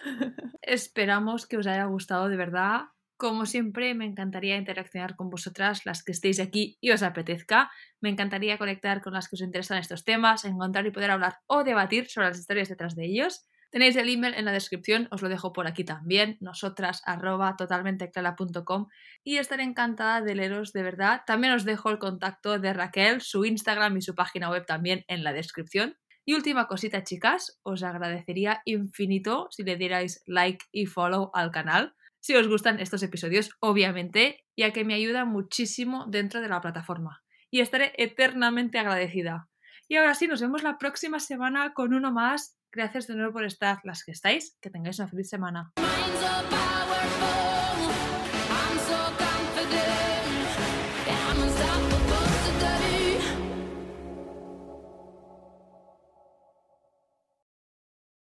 Esperamos 0.62 1.46
que 1.46 1.56
os 1.56 1.66
haya 1.66 1.84
gustado 1.84 2.28
de 2.28 2.36
verdad. 2.36 2.82
Como 3.20 3.44
siempre, 3.44 3.92
me 3.92 4.06
encantaría 4.06 4.56
interaccionar 4.56 5.14
con 5.14 5.28
vosotras, 5.28 5.84
las 5.84 6.02
que 6.02 6.12
estéis 6.12 6.40
aquí 6.40 6.78
y 6.80 6.90
os 6.90 7.02
apetezca. 7.02 7.70
Me 8.00 8.08
encantaría 8.08 8.56
conectar 8.56 9.02
con 9.02 9.12
las 9.12 9.28
que 9.28 9.36
os 9.36 9.42
interesan 9.42 9.76
estos 9.76 10.06
temas, 10.06 10.46
encontrar 10.46 10.86
y 10.86 10.90
poder 10.90 11.10
hablar 11.10 11.36
o 11.46 11.62
debatir 11.62 12.08
sobre 12.08 12.28
las 12.28 12.38
historias 12.38 12.70
detrás 12.70 12.96
de 12.96 13.04
ellos. 13.04 13.44
Tenéis 13.70 13.94
el 13.96 14.08
email 14.08 14.32
en 14.32 14.46
la 14.46 14.52
descripción, 14.52 15.06
os 15.10 15.20
lo 15.20 15.28
dejo 15.28 15.52
por 15.52 15.66
aquí 15.66 15.84
también, 15.84 16.38
nosotras 16.40 17.02
arroba 17.04 17.56
totalmenteclara.com 17.58 18.86
y 19.22 19.36
estaré 19.36 19.64
encantada 19.64 20.22
de 20.22 20.34
leeros 20.34 20.72
de 20.72 20.82
verdad. 20.82 21.20
También 21.26 21.52
os 21.52 21.66
dejo 21.66 21.90
el 21.90 21.98
contacto 21.98 22.58
de 22.58 22.72
Raquel, 22.72 23.20
su 23.20 23.44
Instagram 23.44 23.98
y 23.98 24.00
su 24.00 24.14
página 24.14 24.48
web 24.48 24.64
también 24.64 25.04
en 25.08 25.24
la 25.24 25.34
descripción. 25.34 25.94
Y 26.24 26.32
última 26.32 26.68
cosita, 26.68 27.04
chicas, 27.04 27.60
os 27.64 27.82
agradecería 27.82 28.62
infinito 28.64 29.48
si 29.50 29.62
le 29.62 29.76
dierais 29.76 30.22
like 30.24 30.64
y 30.72 30.86
follow 30.86 31.30
al 31.34 31.50
canal 31.50 31.94
si 32.20 32.34
os 32.36 32.48
gustan 32.48 32.80
estos 32.80 33.02
episodios, 33.02 33.50
obviamente, 33.60 34.44
ya 34.56 34.72
que 34.72 34.84
me 34.84 34.94
ayuda 34.94 35.24
muchísimo 35.24 36.06
dentro 36.08 36.40
de 36.40 36.48
la 36.48 36.60
plataforma. 36.60 37.22
Y 37.50 37.60
estaré 37.60 37.92
eternamente 37.96 38.78
agradecida. 38.78 39.48
Y 39.88 39.96
ahora 39.96 40.14
sí, 40.14 40.28
nos 40.28 40.40
vemos 40.40 40.62
la 40.62 40.78
próxima 40.78 41.18
semana 41.18 41.72
con 41.72 41.94
uno 41.94 42.12
más. 42.12 42.56
Gracias 42.70 43.08
de 43.08 43.16
nuevo 43.16 43.32
por 43.32 43.44
estar 43.44 43.80
las 43.82 44.04
que 44.04 44.12
estáis. 44.12 44.56
Que 44.60 44.70
tengáis 44.70 44.98
una 45.00 45.08
feliz 45.08 45.28
semana. 45.28 45.72